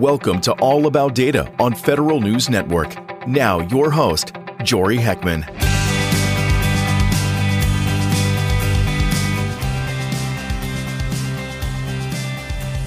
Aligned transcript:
Welcome 0.00 0.40
to 0.40 0.52
All 0.52 0.86
About 0.86 1.14
Data 1.14 1.52
on 1.58 1.74
Federal 1.74 2.22
News 2.22 2.48
Network. 2.48 2.96
Now, 3.28 3.60
your 3.68 3.90
host, 3.90 4.32
Jory 4.64 4.96
Heckman. 4.96 5.44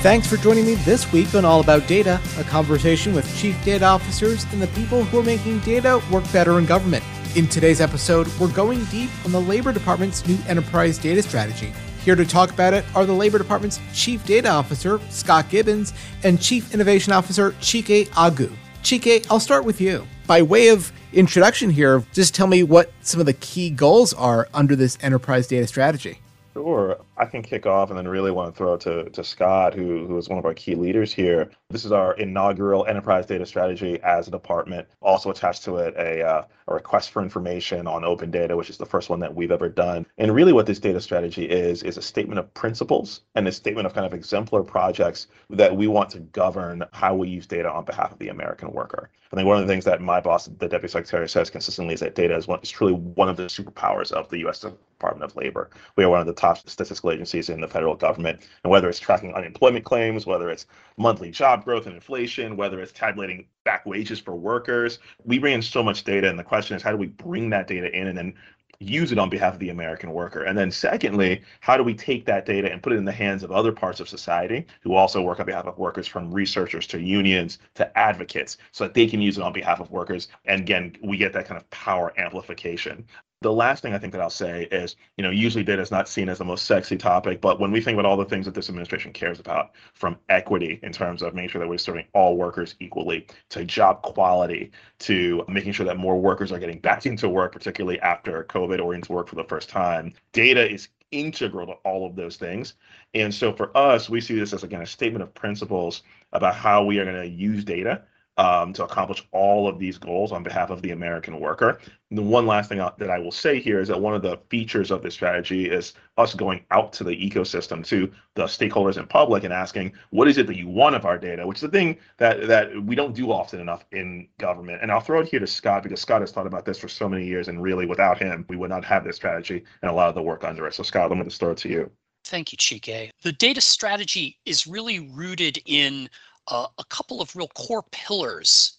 Thanks 0.02 0.26
for 0.26 0.38
joining 0.38 0.66
me 0.66 0.74
this 0.74 1.12
week 1.12 1.36
on 1.36 1.46
All 1.46 1.62
About 1.62 1.86
Data, 1.86 2.20
a 2.40 2.44
conversation 2.46 3.14
with 3.14 3.32
chief 3.38 3.64
data 3.64 3.86
officers 3.86 4.52
and 4.52 4.60
the 4.60 4.68
people 4.70 5.04
who 5.04 5.20
are 5.20 5.24
making 5.24 5.60
data 5.60 6.02
work 6.12 6.24
better 6.34 6.58
in 6.58 6.66
government. 6.66 7.04
In 7.36 7.46
today's 7.48 7.80
episode, 7.80 8.28
we're 8.40 8.52
going 8.54 8.84
deep 8.86 9.12
on 9.24 9.32
the 9.32 9.42
Labor 9.42 9.72
Department's 9.72 10.28
new 10.28 10.40
enterprise 10.48 10.98
data 10.98 11.22
strategy. 11.22 11.72
Here 12.04 12.16
to 12.18 12.26
talk 12.26 12.52
about 12.52 12.74
it 12.74 12.84
are 12.96 13.06
the 13.06 13.14
Labor 13.14 13.38
Department's 13.38 13.80
Chief 13.94 14.26
Data 14.26 14.50
Officer, 14.50 15.00
Scott 15.10 15.50
Gibbons, 15.50 15.94
and 16.24 16.42
Chief 16.42 16.74
Innovation 16.74 17.14
Officer, 17.14 17.52
Chike 17.62 18.10
Aguh. 18.10 18.52
Chike, 18.84 19.26
I'll 19.32 19.40
start 19.40 19.64
with 19.64 19.80
you. 19.80 20.06
By 20.28 20.42
way 20.42 20.68
of 20.68 20.92
introduction 21.14 21.70
here, 21.70 22.04
just 22.12 22.36
tell 22.36 22.48
me 22.48 22.62
what 22.64 22.92
some 23.02 23.22
of 23.22 23.26
the 23.26 23.34
key 23.34 23.70
goals 23.70 24.14
are 24.14 24.50
under 24.54 24.76
this 24.76 24.98
enterprise 25.02 25.48
data 25.48 25.66
strategy. 25.66 26.20
Sure. 26.54 27.04
I 27.18 27.26
can 27.26 27.42
kick 27.42 27.66
off 27.66 27.90
and 27.90 27.98
then 27.98 28.08
really 28.08 28.30
want 28.30 28.54
to 28.54 28.58
throw 28.58 28.78
to, 28.78 29.10
to 29.10 29.24
Scott, 29.24 29.74
who, 29.74 30.06
who 30.06 30.18
is 30.20 30.30
one 30.30 30.38
of 30.38 30.46
our 30.46 30.54
key 30.54 30.76
leaders 30.76 31.12
here. 31.12 31.50
This 31.72 31.84
is 31.84 31.92
our 31.92 32.14
inaugural 32.14 32.86
enterprise 32.86 33.26
data 33.26 33.44
strategy 33.44 34.00
as 34.04 34.28
a 34.28 34.32
department. 34.32 34.88
Also 35.02 35.32
attached 35.32 35.64
to 35.64 35.78
it 35.78 35.96
a, 35.96 36.22
uh, 36.22 36.44
a 36.68 36.74
request 36.74 37.10
for 37.10 37.24
information 37.24 37.88
on 37.88 38.04
open 38.04 38.30
data, 38.30 38.56
which 38.56 38.70
is 38.70 38.78
the 38.78 38.86
first 38.86 39.10
one 39.10 39.20
that 39.20 39.34
we've 39.34 39.52
ever 39.52 39.68
done. 39.68 40.06
And 40.20 40.34
really 40.36 40.54
what 40.54 40.68
this 40.68 40.80
data 40.80 41.02
strategy 41.02 41.46
is, 41.46 41.82
is 41.82 41.98
a 41.98 42.04
statement 42.04 42.38
of 42.38 42.54
principles 42.54 43.22
and 43.34 43.48
a 43.48 43.52
statement 43.52 43.88
of 43.88 43.96
kind 43.96 44.06
of 44.06 44.14
exemplar 44.14 44.62
projects 44.62 45.28
that 45.50 45.76
we 45.76 45.88
want 45.88 46.12
to 46.12 46.20
govern 46.20 46.84
how 46.92 47.16
we 47.16 47.30
use 47.30 47.48
data 47.48 47.72
on 47.72 47.84
behalf 47.84 48.12
of 48.12 48.20
the 48.20 48.30
American 48.30 48.72
worker. 48.72 49.10
I 49.34 49.36
think 49.36 49.48
one 49.48 49.58
of 49.58 49.66
the 49.66 49.74
things 49.74 49.86
that 49.86 50.00
my 50.00 50.22
boss, 50.22 50.46
the 50.46 50.68
deputy 50.68 50.90
secretary, 50.90 51.28
says 51.28 51.50
consistently 51.50 51.96
is 51.96 52.02
that 52.02 52.14
data 52.14 52.36
is, 52.36 52.48
one, 52.48 52.60
is 52.62 52.70
truly 52.70 52.94
one 52.94 53.30
of 53.30 53.38
the 53.38 53.46
superpowers 53.46 54.12
of 54.12 54.30
the 54.30 54.38
U.S. 54.40 54.60
Department 54.60 55.24
of 55.24 55.36
Labor. 55.36 55.72
We 55.96 56.04
are 56.04 56.10
one 56.10 56.22
of 56.22 56.28
the 56.28 56.36
top 56.44 56.58
statistical 56.70 57.12
agencies 57.12 57.50
in 57.50 57.62
the 57.62 57.68
federal 57.68 57.96
government. 57.96 58.42
And 58.64 58.72
whether 58.72 58.90
it's 58.90 59.00
tracking 59.00 59.34
unemployment 59.34 59.86
claims, 59.86 60.26
whether 60.26 60.50
it's 60.50 60.66
monthly 60.98 61.32
job 61.32 61.64
growth 61.64 61.86
and 61.86 61.96
inflation, 61.96 62.58
whether 62.58 62.82
it's 62.82 62.92
tabulating 62.92 63.48
back 63.64 63.86
wages 63.86 64.20
for 64.20 64.36
workers, 64.36 65.00
we 65.24 65.40
bring 65.40 65.54
in 65.54 65.62
so 65.62 65.82
much 65.82 66.04
data. 66.04 66.30
And 66.30 66.38
the 66.38 66.44
question 66.44 66.76
is, 66.76 66.84
how 66.84 66.92
do 66.92 66.98
we 66.98 67.08
bring 67.08 67.50
that 67.52 67.68
data 67.68 67.90
in 67.98 68.08
and 68.08 68.18
then 68.18 68.34
use 68.80 69.14
it 69.14 69.20
on 69.20 69.30
behalf 69.30 69.54
of 69.54 69.60
the 69.60 69.70
American 69.70 70.12
worker? 70.12 70.44
And 70.44 70.58
then, 70.58 70.70
secondly, 70.70 71.42
how 71.62 71.78
do 71.78 71.84
we 71.84 71.94
take 71.94 72.26
that 72.26 72.46
data 72.46 72.70
and 72.70 72.84
put 72.84 72.92
it 72.92 72.98
in 72.98 73.06
the 73.06 73.12
hands 73.14 73.44
of 73.44 73.52
other 73.52 73.72
parts 73.72 74.02
of 74.02 74.10
society 74.10 74.66
who 74.82 74.96
also 74.96 75.22
work 75.22 75.40
on 75.40 75.46
behalf 75.46 75.66
of 75.66 75.78
workers, 75.78 76.08
from 76.08 76.30
researchers 76.30 76.86
to 76.88 77.00
unions 77.00 77.60
to 77.76 77.98
advocates, 77.98 78.58
so 78.72 78.84
that 78.84 78.94
they 78.94 79.08
can 79.08 79.22
use 79.22 79.38
it 79.38 79.44
on 79.44 79.54
behalf 79.54 79.80
of 79.80 79.92
workers? 79.92 80.28
And 80.44 80.60
again, 80.60 80.98
we 81.02 81.16
get 81.16 81.32
that 81.34 81.48
kind 81.48 81.62
of 81.62 81.70
power 81.70 82.12
amplification. 82.18 83.06
The 83.44 83.52
last 83.52 83.84
thing 83.84 83.94
I 83.94 84.00
think 84.00 84.14
that 84.14 84.22
I'll 84.22 84.30
say 84.30 84.68
is, 84.72 84.96
you 85.18 85.24
know, 85.24 85.30
usually 85.30 85.64
data 85.64 85.82
is 85.82 85.92
not 85.92 86.08
seen 86.08 86.30
as 86.30 86.38
the 86.38 86.46
most 86.46 86.66
sexy 86.66 86.98
topic, 86.98 87.42
but 87.42 87.60
when 87.60 87.72
we 87.72 87.82
think 87.82 88.00
about 88.00 88.10
all 88.10 88.18
the 88.18 88.26
things 88.26 88.46
that 88.46 88.56
this 88.56 88.70
administration 88.70 89.12
cares 89.12 89.40
about, 89.40 89.72
from 89.94 90.18
equity 90.30 90.80
in 90.82 90.94
terms 90.94 91.22
of 91.22 91.36
making 91.36 91.50
sure 91.50 91.60
that 91.60 91.68
we're 91.68 91.78
serving 91.78 92.06
all 92.14 92.38
workers 92.38 92.76
equally, 92.80 93.28
to 93.50 93.66
job 93.66 94.02
quality, 94.02 94.72
to 95.00 95.44
making 95.48 95.74
sure 95.74 95.86
that 95.86 95.98
more 95.98 96.20
workers 96.20 96.52
are 96.52 96.60
getting 96.60 96.80
back 96.80 97.06
into 97.06 97.28
work, 97.28 97.52
particularly 97.52 98.00
after 98.00 98.46
COVID 98.46 98.82
or 98.82 98.96
into 98.96 99.12
work 99.12 99.28
for 99.28 99.36
the 99.36 99.44
first 99.44 99.70
time, 99.70 100.14
data 100.32 100.68
is 100.68 100.88
integral 101.12 101.68
to 101.68 101.74
all 101.84 102.06
of 102.06 102.16
those 102.16 102.38
things. 102.38 102.74
And 103.14 103.34
so 103.34 103.54
for 103.54 103.76
us, 103.78 104.10
we 104.10 104.22
see 104.22 104.40
this 104.40 104.54
as 104.54 104.64
again 104.64 104.82
a 104.82 104.86
statement 104.86 105.22
of 105.22 105.34
principles 105.34 106.02
about 106.32 106.56
how 106.56 106.84
we 106.84 106.98
are 107.00 107.06
going 107.06 107.22
to 107.22 107.28
use 107.28 107.64
data 107.64 108.04
um, 108.38 108.74
to 108.74 108.84
accomplish 108.84 109.26
all 109.32 109.68
of 109.68 109.80
these 109.80 109.98
goals 109.98 110.32
on 110.32 110.44
behalf 110.44 110.70
of 110.70 110.82
the 110.82 110.92
American 110.92 111.40
worker. 111.40 111.80
The 112.14 112.22
one 112.22 112.46
last 112.46 112.70
thing 112.70 112.78
that 112.78 113.10
I 113.10 113.18
will 113.18 113.32
say 113.32 113.60
here 113.60 113.80
is 113.80 113.88
that 113.88 114.00
one 114.00 114.14
of 114.14 114.22
the 114.22 114.40
features 114.50 114.92
of 114.92 115.02
this 115.02 115.16
strategy 115.16 115.70
is 115.70 115.94
us 116.18 116.36
going 116.36 116.64
out 116.70 116.94
to 116.94 117.04
the 117.04 117.12
ecosystem, 117.12 117.84
to 117.88 118.12
the 118.36 118.44
stakeholders 118.44 118.98
and 118.98 119.10
public, 119.10 119.44
and 119.44 119.52
asking, 119.52 119.94
"What 120.12 120.28
is 120.28 120.38
it 120.38 120.46
that 120.46 120.56
you 120.56 120.68
want 120.68 120.96
of 120.96 121.06
our 121.06 121.18
data?" 121.18 121.48
Which 121.48 121.58
is 121.58 121.64
a 121.64 121.70
thing 121.70 121.98
that 122.18 122.48
that 122.48 122.84
we 122.84 122.96
don't 122.96 123.16
do 123.16 123.32
often 123.32 123.60
enough 123.60 123.84
in 123.92 124.28
government. 124.38 124.84
And 124.84 124.92
I'll 124.92 125.00
throw 125.00 125.22
it 125.22 125.28
here 125.28 125.40
to 125.40 125.48
Scott 125.48 125.82
because 125.82 126.02
Scott 126.02 126.22
has 126.22 126.32
thought 126.32 126.46
about 126.46 126.66
this 126.66 126.78
for 126.78 126.88
so 126.88 127.10
many 127.10 127.26
years, 127.26 127.48
and 127.48 127.62
really, 127.62 127.88
without 127.88 128.20
him, 128.20 128.46
we 128.48 128.58
would 128.58 128.70
not 128.70 128.86
have 128.86 129.04
this 129.04 129.16
strategy 129.16 129.64
and 129.82 129.90
a 129.90 129.94
lot 129.94 130.10
of 130.10 130.16
the 130.16 130.22
work 130.22 130.44
under 130.44 130.68
it. 130.68 130.76
So, 130.76 130.84
Scott, 130.84 131.12
I'm 131.12 131.18
going 131.18 131.28
to 131.28 131.36
throw 131.36 131.52
it 131.52 131.58
to 131.60 131.70
you. 131.70 131.92
Thank 132.26 132.52
you, 132.52 132.58
Chike. 132.58 133.10
The 133.24 133.32
data 133.32 133.60
strategy 133.60 134.38
is 134.46 134.68
really 134.68 135.00
rooted 135.00 135.60
in 135.66 136.10
uh, 136.48 136.68
a 136.78 136.84
couple 136.86 137.22
of 137.22 137.36
real 137.36 137.50
core 137.50 137.84
pillars 137.92 138.78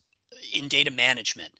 in 0.52 0.68
data 0.68 0.90
management. 0.90 1.52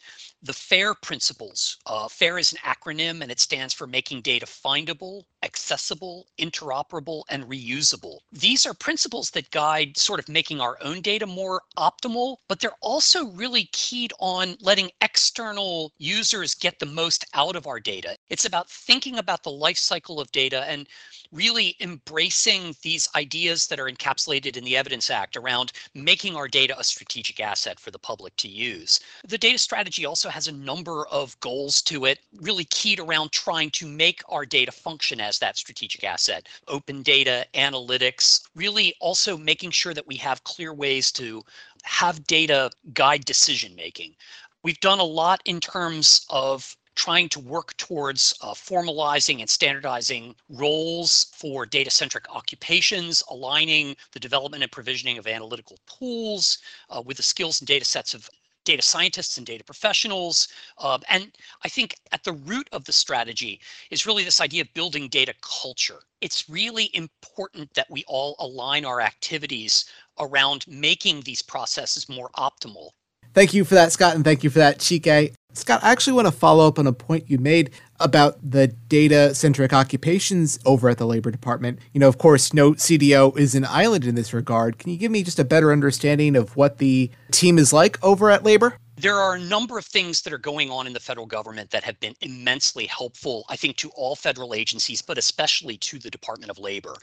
The 0.45 0.53
FAIR 0.53 0.95
principles. 0.97 1.79
Uh, 1.87 2.07
FAIR 2.07 2.39
is 2.39 2.53
an 2.53 2.59
acronym 2.59 3.23
and 3.23 3.33
it 3.33 3.41
stands 3.41 3.73
for 3.73 3.87
making 3.87 4.21
data 4.21 4.45
findable, 4.45 5.25
accessible, 5.43 6.27
interoperable, 6.39 7.23
and 7.31 7.45
reusable. 7.45 8.19
These 8.31 8.67
are 8.67 8.75
principles 8.75 9.31
that 9.31 9.51
guide 9.51 9.97
sort 9.97 10.21
of 10.21 10.29
making 10.29 10.61
our 10.61 10.77
own 10.83 11.01
data 11.01 11.27
more 11.27 11.63
optimal, 11.79 12.37
but 12.47 12.61
they're 12.61 12.77
also 12.83 13.25
really 13.29 13.71
keyed 13.73 14.13
on 14.19 14.59
letting 14.61 14.91
external 15.01 15.93
users 15.97 16.55
get 16.55 16.79
the 16.79 16.85
most 16.85 17.25
out 17.33 17.57
of 17.57 17.67
our 17.67 17.81
data. 17.81 18.15
It's 18.29 18.45
about 18.45 18.69
thinking 18.69 19.17
about 19.17 19.45
the 19.45 19.51
life 19.51 19.79
cycle 19.79 20.21
of 20.21 20.31
data 20.31 20.65
and 20.69 20.87
really 21.35 21.77
embracing 21.81 22.75
these 22.83 23.09
ideas 23.17 23.67
that 23.67 23.81
are 23.81 23.91
encapsulated 23.91 24.57
in 24.57 24.65
the 24.65 24.77
Evidence 24.77 25.11
Act 25.11 25.37
around 25.37 25.73
making 25.95 26.37
our 26.37 26.47
data 26.47 26.79
a 26.79 26.85
strategic 26.85 27.41
asset 27.41 27.81
for 27.81 27.91
the 27.91 27.99
public 27.99 28.35
to 28.37 28.49
use. 28.49 29.01
The 29.27 29.37
data 29.37 29.59
strategy 29.59 30.07
also 30.07 30.29
has 30.29 30.47
a 30.47 30.53
number 30.53 31.07
of 31.09 31.39
goals 31.41 31.83
to 31.83 32.05
it, 32.05 32.21
really 32.41 32.65
keyed 32.67 33.01
around 33.01 33.33
trying 33.33 33.71
to 33.71 33.87
make 33.87 34.23
our 34.29 34.47
data 34.47 34.71
function 34.71 35.21
as 35.21 35.39
that 35.41 35.57
strategic 35.57 36.05
asset. 36.05 36.49
Open 36.69 37.03
data, 37.03 37.45
analytics, 37.55 38.43
really 38.55 38.95
also 39.01 39.37
making 39.37 39.73
sure 39.73 39.93
that 39.93 40.07
we 40.07 40.17
have 40.17 40.45
clear 40.45 40.73
ways 40.73 41.11
to 41.13 41.43
have 41.83 42.27
data 42.27 42.71
guide 42.93 43.25
decision 43.25 43.75
making. 43.75 44.15
We've 44.63 44.81
done 44.81 45.01
a 45.01 45.05
lot 45.05 45.43
in 45.45 45.61
terms 45.61 46.25
of 46.31 46.77
trying 46.95 47.29
to 47.29 47.41
work 47.41 47.77
towards 47.77 48.35
uh, 48.41 48.53
formalizing 48.53 49.41
and 49.41 49.51
standardizing 49.51 50.35
roles 50.49 51.27
for 51.35 51.67
data 51.67 51.91
centric 51.91 52.29
occupations, 52.31 53.23
aligning 53.31 53.97
the 54.13 54.21
development 54.21 54.63
and 54.63 54.73
provisioning 54.73 55.19
of 55.19 55.27
analytical 55.27 55.79
tools 55.87 56.59
uh, 56.91 57.03
with 57.05 57.17
the 57.17 57.23
skills 57.23 57.61
and 57.61 57.69
data 57.69 57.85
sets 57.85 58.15
of 58.15 58.29
data 58.65 58.83
scientists 58.83 59.37
and 59.37 59.47
data 59.47 59.63
professionals. 59.63 60.49
Uh, 60.79 60.99
and 61.11 61.31
I 61.65 61.69
think 61.69 61.97
at 62.13 62.25
the 62.25 62.33
root 62.33 62.69
of 62.73 62.85
the 62.85 62.93
strategy 62.93 63.61
is 63.91 64.07
really 64.07 64.25
this 64.25 64.41
idea 64.41 64.63
of 64.63 64.73
building 64.75 65.09
data 65.09 65.35
culture. 65.43 66.01
It's 66.21 66.49
really 66.49 66.91
important 66.95 67.73
that 67.75 67.91
we 67.91 68.05
all 68.09 68.37
align 68.39 68.85
our 68.85 69.01
activities 69.01 69.85
around 70.19 70.67
making 70.67 71.21
these 71.21 71.43
processes 71.43 72.09
more 72.09 72.31
optimal. 72.39 72.91
Thank 73.35 73.53
you 73.53 73.65
for 73.65 73.75
that, 73.75 73.93
Scott, 73.93 74.15
and 74.15 74.25
thank 74.25 74.45
you 74.45 74.51
for 74.51 74.61
that, 74.61 74.79
Chike. 74.79 75.35
Scott, 75.55 75.85
I 75.85 75.93
actually 75.93 76.15
want 76.15 76.27
to 76.27 76.33
follow 76.33 76.67
up 76.67 76.79
on 76.81 76.87
a 76.87 76.93
point 76.93 77.31
you 77.31 77.39
made 77.39 77.71
about 78.01 78.39
the 78.43 78.67
data 78.67 79.35
centric 79.35 79.73
occupations 79.73 80.59
over 80.67 80.89
at 80.89 80.99
the 80.99 81.07
Labor 81.07 81.31
Department. 81.31 81.79
You 81.93 82.01
know, 82.01 82.09
of 82.09 82.19
course, 82.19 82.53
no 82.53 82.73
CDO 82.73 83.39
is 83.39 83.55
an 83.55 83.65
island 83.65 84.05
in 84.05 84.17
this 84.17 84.33
regard. 84.33 84.79
Can 84.79 84.91
you 84.91 84.99
give 84.99 85.13
me 85.13 85.23
just 85.23 85.39
a 85.39 85.45
better 85.45 85.71
understanding 85.73 86.35
of 86.35 86.57
what 86.57 86.79
the 86.79 87.09
team 87.31 87.59
is 87.59 87.73
like 87.73 88.03
over 88.03 88.31
at 88.31 88.43
Labor? 88.43 88.79
There 88.97 89.17
are 89.17 89.35
a 89.35 89.41
number 89.41 89.79
of 89.79 89.85
things 89.85 90.23
that 90.23 90.33
are 90.33 90.39
going 90.39 90.71
on 90.71 90.87
in 90.87 90.93
the 90.93 91.01
federal 91.01 91.27
government 91.27 91.71
that 91.71 91.85
have 91.85 91.99
been 92.01 92.15
immensely 92.21 92.87
helpful, 92.87 93.45
I 93.49 93.57
think, 93.57 93.77
to 93.79 93.91
all 93.91 94.17
federal 94.17 94.55
agencies, 94.55 95.03
but 95.03 95.19
especially 95.19 95.77
to 95.79 95.99
the 95.99 96.11
Department 96.11 96.51
of 96.51 96.59
Labor. 96.59 96.95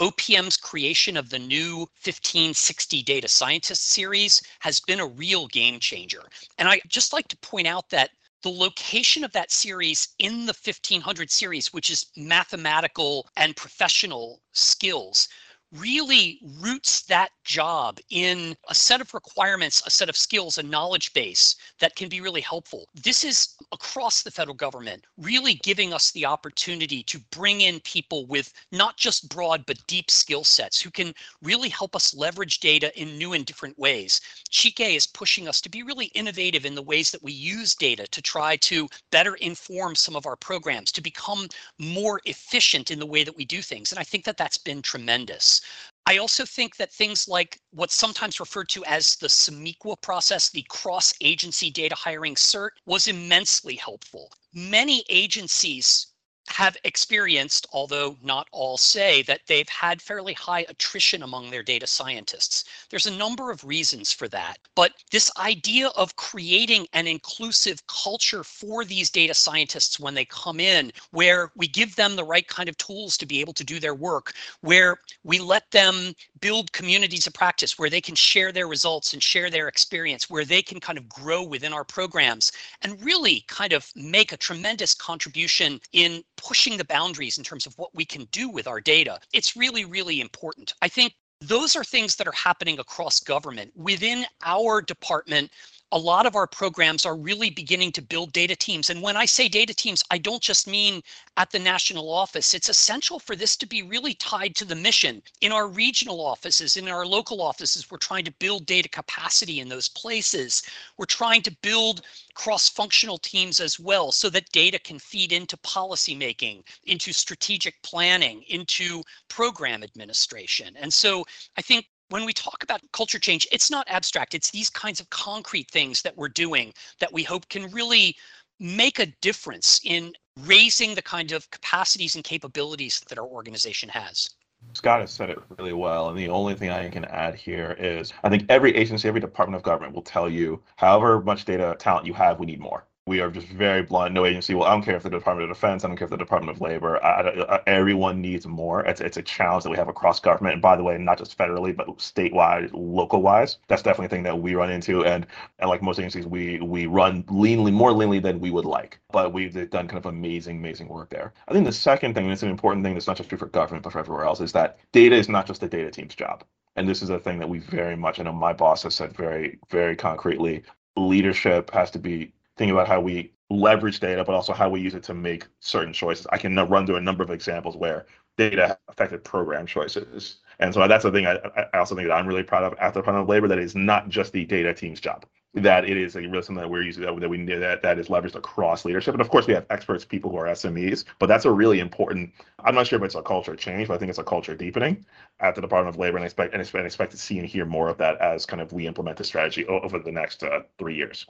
OPM's 0.00 0.56
creation 0.56 1.16
of 1.18 1.28
the 1.28 1.38
new 1.38 1.80
1560 2.04 3.02
Data 3.02 3.28
Scientist 3.28 3.88
series 3.88 4.42
has 4.60 4.80
been 4.80 4.98
a 4.98 5.06
real 5.06 5.46
game 5.48 5.78
changer. 5.78 6.22
And 6.56 6.66
I 6.66 6.80
just 6.88 7.12
like 7.12 7.28
to 7.28 7.36
point 7.38 7.66
out 7.66 7.90
that 7.90 8.10
the 8.42 8.48
location 8.48 9.24
of 9.24 9.32
that 9.32 9.50
series 9.50 10.08
in 10.18 10.46
the 10.46 10.54
1500 10.64 11.30
series, 11.30 11.74
which 11.74 11.90
is 11.90 12.06
mathematical 12.16 13.28
and 13.36 13.54
professional 13.54 14.40
skills, 14.52 15.28
really 15.72 16.40
roots 16.60 17.02
that 17.02 17.30
job 17.44 17.98
in 18.10 18.56
a 18.68 18.74
set 18.74 19.00
of 19.00 19.14
requirements, 19.14 19.82
a 19.86 19.90
set 19.90 20.08
of 20.08 20.16
skills, 20.16 20.58
a 20.58 20.62
knowledge 20.62 21.12
base 21.12 21.56
that 21.78 21.94
can 21.94 22.08
be 22.08 22.20
really 22.20 22.40
helpful. 22.40 22.88
This 22.94 23.24
is 23.24 23.56
across 23.72 24.22
the 24.22 24.30
federal 24.30 24.54
government, 24.54 25.04
really 25.16 25.54
giving 25.62 25.92
us 25.92 26.10
the 26.10 26.26
opportunity 26.26 27.02
to 27.04 27.20
bring 27.30 27.60
in 27.60 27.80
people 27.80 28.26
with 28.26 28.52
not 28.72 28.96
just 28.96 29.28
broad 29.28 29.64
but 29.66 29.86
deep 29.86 30.10
skill 30.10 30.44
sets 30.44 30.80
who 30.80 30.90
can 30.90 31.14
really 31.42 31.68
help 31.68 31.94
us 31.94 32.14
leverage 32.14 32.58
data 32.58 32.92
in 33.00 33.16
new 33.16 33.32
and 33.32 33.46
different 33.46 33.78
ways. 33.78 34.20
Chike 34.50 34.96
is 34.96 35.06
pushing 35.06 35.46
us 35.46 35.60
to 35.60 35.68
be 35.68 35.82
really 35.82 36.06
innovative 36.06 36.66
in 36.66 36.74
the 36.74 36.82
ways 36.82 37.10
that 37.10 37.22
we 37.22 37.32
use 37.32 37.74
data 37.74 38.06
to 38.08 38.22
try 38.22 38.56
to 38.56 38.88
better 39.12 39.34
inform 39.36 39.94
some 39.94 40.16
of 40.16 40.26
our 40.26 40.36
programs, 40.36 40.90
to 40.92 41.00
become 41.00 41.46
more 41.78 42.20
efficient 42.24 42.90
in 42.90 42.98
the 42.98 43.06
way 43.06 43.22
that 43.22 43.36
we 43.36 43.44
do 43.44 43.62
things. 43.62 43.92
And 43.92 43.98
I 43.98 44.04
think 44.04 44.24
that 44.24 44.36
that's 44.36 44.58
been 44.58 44.82
tremendous. 44.82 45.59
I 46.06 46.18
also 46.18 46.44
think 46.44 46.76
that 46.76 46.92
things 46.92 47.28
like 47.28 47.60
what's 47.70 47.94
sometimes 47.94 48.40
referred 48.40 48.68
to 48.70 48.84
as 48.84 49.16
the 49.16 49.28
SMEQA 49.28 50.00
process, 50.00 50.50
the 50.50 50.64
cross 50.68 51.12
agency 51.20 51.70
data 51.70 51.94
hiring 51.94 52.34
cert, 52.34 52.70
was 52.86 53.06
immensely 53.06 53.76
helpful. 53.76 54.32
Many 54.52 55.04
agencies 55.08 56.08
have 56.48 56.76
experienced, 56.84 57.66
although 57.72 58.16
not 58.22 58.48
all 58.52 58.76
say, 58.76 59.22
that 59.22 59.40
they've 59.46 59.68
had 59.68 60.02
fairly 60.02 60.32
high 60.32 60.66
attrition 60.68 61.22
among 61.22 61.50
their 61.50 61.62
data 61.62 61.86
scientists. 61.86 62.64
There's 62.90 63.06
a 63.06 63.16
number 63.16 63.50
of 63.50 63.64
reasons 63.64 64.12
for 64.12 64.28
that. 64.28 64.58
But 64.74 64.92
this 65.10 65.30
idea 65.36 65.88
of 65.88 66.16
creating 66.16 66.86
an 66.92 67.06
inclusive 67.06 67.86
culture 67.86 68.42
for 68.42 68.84
these 68.84 69.10
data 69.10 69.34
scientists 69.34 70.00
when 70.00 70.14
they 70.14 70.24
come 70.24 70.60
in, 70.60 70.92
where 71.12 71.52
we 71.56 71.68
give 71.68 71.94
them 71.96 72.16
the 72.16 72.24
right 72.24 72.46
kind 72.46 72.68
of 72.68 72.76
tools 72.78 73.16
to 73.18 73.26
be 73.26 73.40
able 73.40 73.52
to 73.54 73.64
do 73.64 73.78
their 73.78 73.94
work, 73.94 74.32
where 74.60 74.98
we 75.24 75.38
let 75.38 75.70
them 75.70 76.14
build 76.40 76.72
communities 76.72 77.26
of 77.26 77.32
practice, 77.34 77.78
where 77.78 77.90
they 77.90 78.00
can 78.00 78.14
share 78.14 78.52
their 78.52 78.68
results 78.68 79.12
and 79.12 79.22
share 79.22 79.50
their 79.50 79.68
experience, 79.68 80.28
where 80.28 80.44
they 80.44 80.62
can 80.62 80.80
kind 80.80 80.98
of 80.98 81.08
grow 81.08 81.42
within 81.42 81.72
our 81.72 81.84
programs 81.84 82.52
and 82.82 83.02
really 83.04 83.44
kind 83.46 83.72
of 83.72 83.90
make 83.94 84.32
a 84.32 84.36
tremendous 84.36 84.94
contribution 84.94 85.80
in 85.92 86.22
pushing 86.42 86.76
the 86.76 86.84
boundaries 86.84 87.38
in 87.38 87.44
terms 87.44 87.66
of 87.66 87.74
what 87.78 87.94
we 87.94 88.04
can 88.04 88.24
do 88.32 88.48
with 88.48 88.66
our 88.66 88.80
data. 88.80 89.20
It's 89.32 89.56
really, 89.56 89.84
really 89.84 90.20
important. 90.20 90.74
I 90.82 90.88
think 90.88 91.14
those 91.40 91.76
are 91.76 91.84
things 91.84 92.16
that 92.16 92.26
are 92.26 92.32
happening 92.32 92.78
across 92.78 93.20
government. 93.20 93.72
Within 93.76 94.26
our 94.44 94.82
department, 94.82 95.50
a 95.92 95.98
lot 95.98 96.24
of 96.24 96.36
our 96.36 96.46
programs 96.46 97.04
are 97.04 97.16
really 97.16 97.50
beginning 97.50 97.90
to 97.92 98.02
build 98.02 98.32
data 98.32 98.54
teams. 98.54 98.90
And 98.90 99.02
when 99.02 99.16
I 99.16 99.24
say 99.24 99.48
data 99.48 99.74
teams, 99.74 100.04
I 100.10 100.18
don't 100.18 100.42
just 100.42 100.68
mean 100.68 101.02
at 101.36 101.50
the 101.50 101.58
national 101.58 102.12
office. 102.12 102.54
It's 102.54 102.68
essential 102.68 103.18
for 103.18 103.34
this 103.34 103.56
to 103.56 103.66
be 103.66 103.82
really 103.82 104.14
tied 104.14 104.54
to 104.56 104.64
the 104.64 104.76
mission. 104.76 105.20
In 105.40 105.50
our 105.50 105.66
regional 105.66 106.20
offices, 106.20 106.76
in 106.76 106.88
our 106.88 107.04
local 107.04 107.42
offices, 107.42 107.90
we're 107.90 107.98
trying 107.98 108.24
to 108.24 108.32
build 108.32 108.66
data 108.66 108.88
capacity 108.88 109.58
in 109.60 109.68
those 109.68 109.88
places. 109.88 110.62
We're 110.96 111.06
trying 111.06 111.42
to 111.42 111.56
build 111.62 112.02
cross-functional 112.34 113.18
teams 113.18 113.58
as 113.58 113.80
well 113.80 114.12
so 114.12 114.30
that 114.30 114.50
data 114.52 114.78
can 114.78 114.98
feed 114.98 115.32
into 115.32 115.56
policymaking, 115.58 116.62
into 116.84 117.12
strategic 117.12 117.82
planning, 117.82 118.44
into 118.48 119.02
program 119.28 119.82
administration. 119.82 120.76
And 120.80 120.92
so 120.92 121.24
I 121.56 121.62
think 121.62 121.86
when 122.10 122.24
we 122.24 122.32
talk 122.32 122.62
about 122.62 122.80
culture 122.92 123.18
change, 123.18 123.46
it's 123.50 123.70
not 123.70 123.88
abstract. 123.88 124.34
It's 124.34 124.50
these 124.50 124.68
kinds 124.68 125.00
of 125.00 125.08
concrete 125.10 125.70
things 125.70 126.02
that 126.02 126.16
we're 126.16 126.28
doing 126.28 126.72
that 126.98 127.12
we 127.12 127.22
hope 127.22 127.48
can 127.48 127.70
really 127.70 128.16
make 128.58 128.98
a 128.98 129.06
difference 129.22 129.80
in 129.84 130.12
raising 130.44 130.94
the 130.94 131.02
kind 131.02 131.32
of 131.32 131.50
capacities 131.50 132.16
and 132.16 132.24
capabilities 132.24 133.00
that 133.08 133.18
our 133.18 133.26
organization 133.26 133.88
has. 133.88 134.30
Scott 134.74 135.00
has 135.00 135.10
said 135.10 135.30
it 135.30 135.38
really 135.56 135.72
well. 135.72 136.10
And 136.10 136.18
the 136.18 136.28
only 136.28 136.54
thing 136.54 136.68
I 136.68 136.90
can 136.90 137.06
add 137.06 137.34
here 137.34 137.76
is 137.78 138.12
I 138.22 138.28
think 138.28 138.44
every 138.50 138.76
agency, 138.76 139.08
every 139.08 139.20
department 139.20 139.56
of 139.56 139.62
government 139.62 139.94
will 139.94 140.02
tell 140.02 140.28
you 140.28 140.62
however 140.76 141.20
much 141.20 141.46
data 141.46 141.76
talent 141.78 142.06
you 142.06 142.12
have, 142.12 142.38
we 142.38 142.46
need 142.46 142.60
more 142.60 142.84
we 143.06 143.20
are 143.20 143.30
just 143.30 143.48
very 143.48 143.82
blunt. 143.82 144.14
No 144.14 144.26
agency. 144.26 144.54
Well, 144.54 144.68
I 144.68 144.72
don't 144.72 144.82
care 144.82 144.96
if 144.96 145.02
the 145.02 145.10
Department 145.10 145.50
of 145.50 145.56
Defense. 145.56 145.84
I 145.84 145.88
don't 145.88 145.96
care 145.96 146.04
if 146.04 146.10
the 146.10 146.16
Department 146.16 146.54
of 146.54 146.60
Labor. 146.60 147.02
I, 147.04 147.56
I, 147.56 147.60
everyone 147.66 148.20
needs 148.20 148.46
more. 148.46 148.82
It's 148.82 149.00
it's 149.00 149.16
a 149.16 149.22
challenge 149.22 149.64
that 149.64 149.70
we 149.70 149.76
have 149.76 149.88
across 149.88 150.20
government. 150.20 150.54
And 150.54 150.62
by 150.62 150.76
the 150.76 150.82
way, 150.82 150.96
not 150.98 151.18
just 151.18 151.36
federally, 151.36 151.74
but 151.74 151.88
statewide, 151.98 152.70
local 152.72 153.22
wise. 153.22 153.58
That's 153.68 153.82
definitely 153.82 154.06
a 154.06 154.10
thing 154.10 154.22
that 154.24 154.40
we 154.40 154.54
run 154.54 154.70
into. 154.70 155.04
And 155.04 155.26
and 155.58 155.70
like 155.70 155.82
most 155.82 155.98
agencies, 155.98 156.26
we 156.26 156.60
we 156.60 156.86
run 156.86 157.24
leanly, 157.24 157.72
more 157.72 157.90
leanly 157.92 158.22
than 158.22 158.38
we 158.38 158.50
would 158.50 158.66
like. 158.66 159.00
But 159.10 159.32
we've 159.32 159.54
done 159.70 159.88
kind 159.88 159.98
of 159.98 160.06
amazing, 160.06 160.58
amazing 160.58 160.88
work 160.88 161.10
there. 161.10 161.32
I 161.48 161.52
think 161.52 161.64
the 161.64 161.72
second 161.72 162.14
thing, 162.14 162.24
and 162.24 162.32
it's 162.32 162.42
an 162.42 162.50
important 162.50 162.84
thing 162.84 162.94
that's 162.94 163.06
not 163.06 163.16
just 163.16 163.28
true 163.28 163.38
for 163.38 163.46
government, 163.46 163.82
but 163.82 163.92
for 163.92 163.98
everywhere 163.98 164.24
else, 164.24 164.40
is 164.40 164.52
that 164.52 164.78
data 164.92 165.16
is 165.16 165.28
not 165.28 165.46
just 165.46 165.60
the 165.60 165.68
data 165.68 165.90
team's 165.90 166.14
job. 166.14 166.44
And 166.76 166.88
this 166.88 167.02
is 167.02 167.10
a 167.10 167.18
thing 167.18 167.38
that 167.40 167.48
we 167.48 167.58
very 167.58 167.96
much, 167.96 168.20
I 168.20 168.22
know 168.22 168.32
my 168.32 168.52
boss 168.52 168.84
has 168.84 168.94
said 168.94 169.12
very, 169.16 169.58
very 169.70 169.96
concretely, 169.96 170.62
leadership 170.96 171.70
has 171.72 171.90
to 171.92 171.98
be 171.98 172.32
thinking 172.60 172.76
about 172.76 172.86
how 172.86 173.00
we 173.00 173.32
leverage 173.48 174.00
data, 174.00 174.22
but 174.22 174.34
also 174.34 174.52
how 174.52 174.68
we 174.68 174.82
use 174.82 174.94
it 174.94 175.02
to 175.02 175.14
make 175.14 175.46
certain 175.60 175.94
choices. 175.94 176.26
I 176.30 176.36
can 176.36 176.54
run 176.54 176.84
through 176.84 176.96
a 176.96 177.00
number 177.00 177.24
of 177.24 177.30
examples 177.30 177.74
where 177.74 178.04
data 178.36 178.78
affected 178.86 179.24
program 179.24 179.64
choices. 179.64 180.36
And 180.58 180.74
so 180.74 180.86
that's 180.86 181.04
the 181.04 181.10
thing 181.10 181.26
I, 181.26 181.38
I 181.72 181.78
also 181.78 181.96
think 181.96 182.08
that 182.08 182.14
I'm 182.14 182.26
really 182.26 182.42
proud 182.42 182.64
of 182.64 182.74
at 182.78 182.92
the 182.92 183.00
Department 183.00 183.22
of 183.22 183.30
Labor 183.30 183.48
that 183.48 183.58
is 183.58 183.74
not 183.74 184.10
just 184.10 184.34
the 184.34 184.44
data 184.44 184.74
team's 184.74 185.00
job. 185.00 185.24
That 185.54 185.86
it 185.86 185.96
is 185.96 186.14
really 186.14 186.42
something 186.42 186.56
that 186.56 186.68
we're 186.68 186.82
using 186.82 187.02
that, 187.02 187.18
that 187.18 187.30
we 187.30 187.42
that 187.46 187.80
that 187.82 187.98
is 187.98 188.08
leveraged 188.08 188.34
across 188.34 188.84
leadership. 188.84 189.14
And 189.14 189.22
of 189.22 189.30
course 189.30 189.46
we 189.46 189.54
have 189.54 189.64
experts, 189.70 190.04
people 190.04 190.30
who 190.30 190.36
are 190.36 190.46
SMEs, 190.48 191.04
but 191.18 191.26
that's 191.26 191.46
a 191.46 191.50
really 191.50 191.80
important 191.80 192.30
I'm 192.62 192.74
not 192.74 192.86
sure 192.86 192.98
if 192.98 193.04
it's 193.04 193.14
a 193.14 193.22
culture 193.22 193.56
change, 193.56 193.88
but 193.88 193.94
I 193.94 193.98
think 193.98 194.10
it's 194.10 194.18
a 194.18 194.24
culture 194.24 194.54
deepening 194.54 195.06
at 195.40 195.54
the 195.54 195.62
Department 195.62 195.94
of 195.96 195.98
Labor 195.98 196.18
and 196.18 196.26
expect 196.26 196.52
and 196.52 196.60
expect, 196.60 196.80
and 196.80 196.86
expect 196.86 197.12
to 197.12 197.16
see 197.18 197.38
and 197.38 197.48
hear 197.48 197.64
more 197.64 197.88
of 197.88 197.96
that 197.98 198.18
as 198.20 198.44
kind 198.44 198.60
of 198.60 198.70
we 198.74 198.86
implement 198.86 199.16
the 199.16 199.24
strategy 199.24 199.66
over 199.66 199.98
the 199.98 200.12
next 200.12 200.42
uh, 200.42 200.60
three 200.78 200.94
years. 200.94 201.26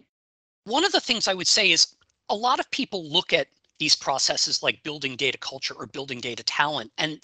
One 0.70 0.84
of 0.84 0.92
the 0.92 1.00
things 1.00 1.26
I 1.26 1.34
would 1.34 1.48
say 1.48 1.72
is 1.72 1.96
a 2.28 2.34
lot 2.36 2.60
of 2.60 2.70
people 2.70 3.04
look 3.04 3.32
at 3.32 3.48
these 3.80 3.96
processes 3.96 4.62
like 4.62 4.84
building 4.84 5.16
data 5.16 5.36
culture 5.36 5.74
or 5.74 5.86
building 5.86 6.20
data 6.20 6.44
talent 6.44 6.92
and 6.96 7.20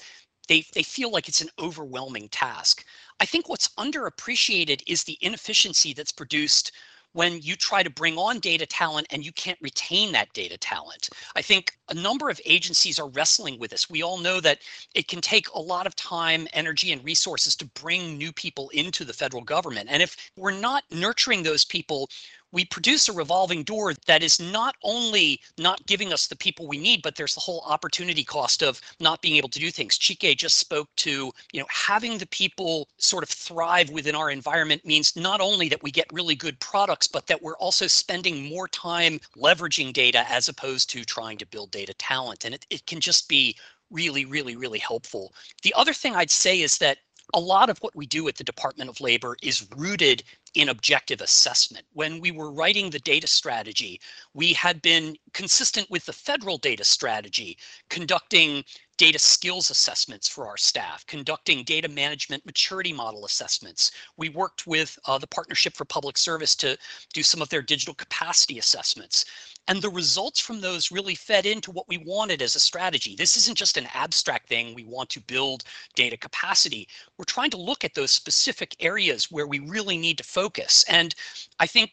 they, 0.49 0.65
they 0.75 0.83
feel 0.83 1.13
like 1.13 1.29
it's 1.29 1.43
an 1.43 1.51
overwhelming 1.61 2.29
task. 2.31 2.85
I 3.21 3.25
think 3.25 3.49
what's 3.49 3.69
underappreciated 3.79 4.83
is 4.89 5.05
the 5.05 5.17
inefficiency 5.21 5.93
that's 5.93 6.11
produced 6.11 6.73
when 7.13 7.41
you 7.41 7.57
try 7.57 7.83
to 7.83 7.89
bring 7.89 8.19
on 8.19 8.39
data 8.41 8.67
talent 8.67 9.07
and 9.11 9.25
you 9.25 9.33
can't 9.33 9.59
retain 9.63 10.13
that 10.13 10.31
data 10.35 10.59
talent. 10.59 11.09
I 11.35 11.41
think 11.41 11.73
a 11.89 11.95
number 11.95 12.29
of 12.29 12.39
agencies 12.45 12.99
are 12.99 13.09
wrestling 13.09 13.59
with 13.59 13.71
this. 13.71 13.89
We 13.89 14.03
all 14.03 14.19
know 14.19 14.39
that 14.41 14.59
it 14.95 15.09
can 15.09 15.23
take 15.23 15.49
a 15.55 15.59
lot 15.59 15.87
of 15.87 15.97
time, 15.97 16.47
energy, 16.53 16.93
and 16.93 17.03
resources 17.03 17.57
to 17.57 17.65
bring 17.69 18.19
new 18.19 18.33
people 18.33 18.69
into 18.75 19.03
the 19.03 19.15
federal 19.15 19.43
government. 19.43 19.89
And 19.91 20.03
if 20.03 20.31
we're 20.37 20.51
not 20.51 20.85
nurturing 20.91 21.43
those 21.43 21.65
people, 21.65 22.11
we 22.53 22.65
produce 22.65 23.09
a 23.09 23.13
revolving 23.13 23.63
door 23.63 23.95
that 24.07 24.23
is 24.23 24.41
not 24.41 24.77
only 24.83 25.41
not 25.59 25.85
giving 25.87 26.13
us 26.13 26.27
the 26.27 26.37
people 26.37 26.67
we 26.67 26.79
need, 26.79 27.03
but 27.03 27.17
there's 27.17 27.35
the 27.35 27.41
whole 27.41 27.63
opportunity 27.67 28.25
cost 28.25 28.63
of 28.63 28.81
not 29.01 29.21
being 29.23 29.37
able 29.37 29.49
to 29.49 29.59
do 29.59 29.71
things. 29.71 29.99
Chike 29.99 30.37
just 30.37 30.59
spoke 30.59 30.89
to, 30.97 31.33
you 31.53 31.61
know, 31.61 31.67
having 31.69 32.19
the 32.19 32.27
people 32.27 32.89
sort 32.99 33.23
of 33.23 33.29
thrive 33.29 33.91
within 33.91 34.15
our 34.15 34.31
environment 34.31 34.85
means 34.85 35.17
not 35.17 35.41
only 35.41 35.69
that 35.69 35.83
we 35.83 35.91
get 35.91 36.07
really 36.13 36.35
good 36.35 36.59
products, 36.61 37.07
but 37.07 37.27
that 37.27 37.43
we're 37.43 37.57
also 37.59 37.87
spending 37.87 38.45
more 38.45 38.69
time 38.69 39.21
leveraging 39.37 39.93
data 39.93 40.25
as 40.31 40.49
opposed 40.49 40.89
to 40.91 41.05
trying 41.05 41.39
to 41.39 41.47
build 41.47 41.71
data 41.71 41.95
talent. 41.95 42.45
And 42.45 42.55
it, 42.55 42.67
it 42.71 42.87
can 42.87 43.01
just 43.01 43.29
be 43.29 43.57
really, 43.91 44.25
really, 44.25 44.57
really 44.57 44.79
helpful. 44.79 45.33
The 45.63 45.75
other 45.77 45.93
thing 45.93 46.15
I'd 46.15 46.31
say 46.31 46.61
is 46.61 46.79
that 46.79 46.99
a 47.35 47.41
lot 47.41 47.71
of 47.71 47.79
what 47.79 47.95
we 47.97 48.07
do 48.07 48.29
at 48.29 48.37
the 48.37 48.45
Department 48.45 48.89
of 48.89 49.01
Labor 49.01 49.37
is 49.43 49.67
rooted 49.77 50.23
in 50.57 50.71
objective 50.71 51.21
assessment. 51.21 51.85
When 51.93 52.19
we 52.19 52.31
were 52.31 52.51
writing 52.51 52.89
the 52.89 52.99
data 52.99 53.27
strategy, 53.27 54.01
we 54.33 54.55
had 54.55 54.81
been 54.81 55.15
consistent 55.35 55.91
with 55.91 56.07
the 56.07 56.15
federal 56.15 56.57
data 56.57 56.83
strategy, 56.83 57.59
conducting 57.91 58.65
data 58.97 59.19
skills 59.19 59.71
assessments 59.71 60.29
for 60.29 60.47
our 60.47 60.57
staff, 60.57 61.07
conducting 61.07 61.63
data 61.65 61.89
management 61.89 62.45
maturity 62.47 62.93
model 62.93 63.27
assessments. 63.27 63.93
We 64.17 64.31
worked 64.31 64.67
with 64.67 64.99
uh, 65.05 65.19
the 65.19 65.27
Partnership 65.27 65.75
for 65.75 65.85
Public 65.85 66.17
Service 66.17 66.55
to 66.57 66.79
do 67.13 67.23
some 67.23 67.43
of 67.43 67.49
their 67.49 67.63
digital 67.63 67.95
capacity 67.95 68.59
assessments. 68.59 69.25
And 69.69 69.83
the 69.83 69.91
results 69.91 70.41
from 70.41 70.61
those 70.61 70.93
really 70.93 71.15
fed 71.15 71.45
into 71.45 71.73
what 71.73 71.89
we 71.89 71.99
wanted 71.99 72.41
as 72.41 72.55
a 72.55 72.61
strategy. 72.61 73.17
This 73.17 73.37
isn't 73.37 73.59
just 73.59 73.77
an 73.77 73.89
abstract 73.93 74.49
thing. 74.49 74.75
We 74.75 74.85
want 74.85 75.11
to 75.11 75.21
build 75.21 75.65
data 75.95 76.17
capacity. 76.17 76.89
We're 77.19 77.25
trying 77.25 77.51
to 77.51 77.57
look 77.57 77.85
at 77.85 77.95
those 77.95 78.13
specific 78.13 78.77
areas 78.81 79.31
where 79.31 79.47
we 79.47 79.59
really 79.59 79.99
need 79.99 80.19
to 80.19 80.25
focus. 80.25 80.85
And 80.89 81.15
I 81.59 81.67
think 81.67 81.91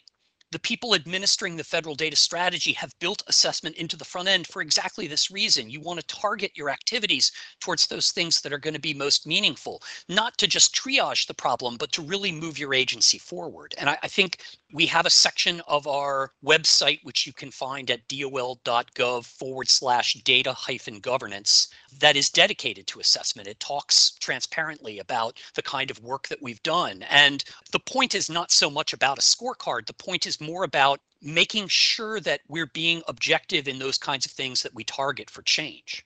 the 0.53 0.59
people 0.59 0.93
administering 0.93 1.57
the 1.57 1.63
federal 1.63 1.95
data 1.95 2.15
strategy 2.15 2.73
have 2.73 2.97
built 2.99 3.23
assessment 3.27 3.75
into 3.77 3.97
the 3.97 4.05
front 4.05 4.27
end 4.27 4.45
for 4.45 4.61
exactly 4.61 5.07
this 5.07 5.31
reason. 5.31 5.67
You 5.67 5.81
want 5.81 5.99
to 5.99 6.05
target 6.05 6.51
your 6.55 6.69
activities 6.69 7.31
towards 7.59 7.87
those 7.87 8.11
things 8.11 8.39
that 8.41 8.53
are 8.53 8.59
going 8.59 8.75
to 8.75 8.79
be 8.79 8.93
most 8.93 9.25
meaningful, 9.25 9.81
not 10.07 10.37
to 10.37 10.47
just 10.47 10.75
triage 10.75 11.25
the 11.25 11.33
problem, 11.33 11.75
but 11.77 11.91
to 11.93 12.03
really 12.03 12.31
move 12.31 12.59
your 12.59 12.75
agency 12.75 13.17
forward. 13.17 13.73
And 13.79 13.89
I, 13.89 13.97
I 14.03 14.07
think 14.07 14.41
we 14.71 14.85
have 14.85 15.07
a 15.07 15.09
section 15.09 15.59
of 15.67 15.87
our 15.87 16.31
website, 16.45 16.99
which 17.03 17.25
you 17.25 17.33
can 17.33 17.49
find 17.49 17.89
at 17.89 18.07
dol.gov 18.07 19.25
forward 19.25 19.67
slash 19.67 20.13
data 20.23 20.53
hyphen 20.53 20.99
governance 20.99 21.69
that 21.99 22.15
is 22.15 22.29
dedicated 22.29 22.87
to 22.87 22.99
assessment. 22.99 23.47
It 23.47 23.59
talks 23.59 24.11
transparently 24.19 24.99
about 24.99 25.39
the 25.55 25.61
kind 25.61 25.91
of 25.91 26.01
work 26.03 26.27
that 26.27 26.41
we've 26.41 26.61
done. 26.63 27.03
And 27.09 27.43
the 27.71 27.79
point 27.79 28.15
is 28.15 28.29
not 28.29 28.51
so 28.51 28.69
much 28.69 28.93
about 28.93 29.17
a 29.17 29.21
scorecard. 29.21 29.85
The 29.85 29.93
point 29.93 30.25
is 30.27 30.41
more 30.41 30.63
about 30.63 30.99
making 31.21 31.67
sure 31.67 32.19
that 32.21 32.41
we're 32.47 32.67
being 32.67 33.01
objective 33.07 33.67
in 33.67 33.79
those 33.79 33.97
kinds 33.97 34.25
of 34.25 34.31
things 34.31 34.61
that 34.63 34.73
we 34.73 34.83
target 34.83 35.29
for 35.29 35.41
change. 35.41 36.05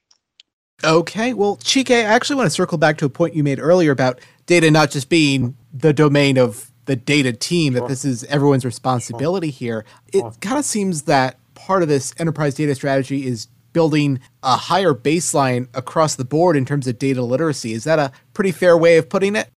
Okay, 0.84 1.34
well, 1.34 1.56
Chike, 1.56 1.90
I 1.90 2.02
actually 2.02 2.36
want 2.36 2.46
to 2.46 2.50
circle 2.50 2.78
back 2.78 2.98
to 2.98 3.04
a 3.04 3.08
point 3.08 3.34
you 3.34 3.42
made 3.42 3.58
earlier 3.58 3.90
about 3.90 4.20
data 4.46 4.70
not 4.70 4.90
just 4.90 5.08
being 5.08 5.56
the 5.72 5.92
domain 5.92 6.38
of 6.38 6.70
the 6.84 6.94
data 6.94 7.32
team, 7.32 7.74
that 7.74 7.88
this 7.88 8.04
is 8.04 8.24
everyone's 8.24 8.64
responsibility 8.64 9.50
here. 9.50 9.84
It 10.12 10.24
kind 10.40 10.58
of 10.58 10.64
seems 10.64 11.02
that 11.02 11.36
part 11.54 11.82
of 11.82 11.88
this 11.88 12.14
enterprise 12.18 12.54
data 12.54 12.74
strategy 12.74 13.26
is 13.26 13.48
building 13.78 14.18
a 14.42 14.56
higher 14.56 14.92
baseline 14.92 15.68
across 15.72 16.16
the 16.16 16.24
board 16.24 16.56
in 16.56 16.64
terms 16.64 16.88
of 16.88 16.98
data 16.98 17.22
literacy. 17.22 17.74
Is 17.74 17.84
that 17.84 18.00
a 18.00 18.10
pretty 18.32 18.50
fair 18.50 18.76
way 18.76 18.96
of 18.96 19.08
putting 19.08 19.36
it? 19.36 19.50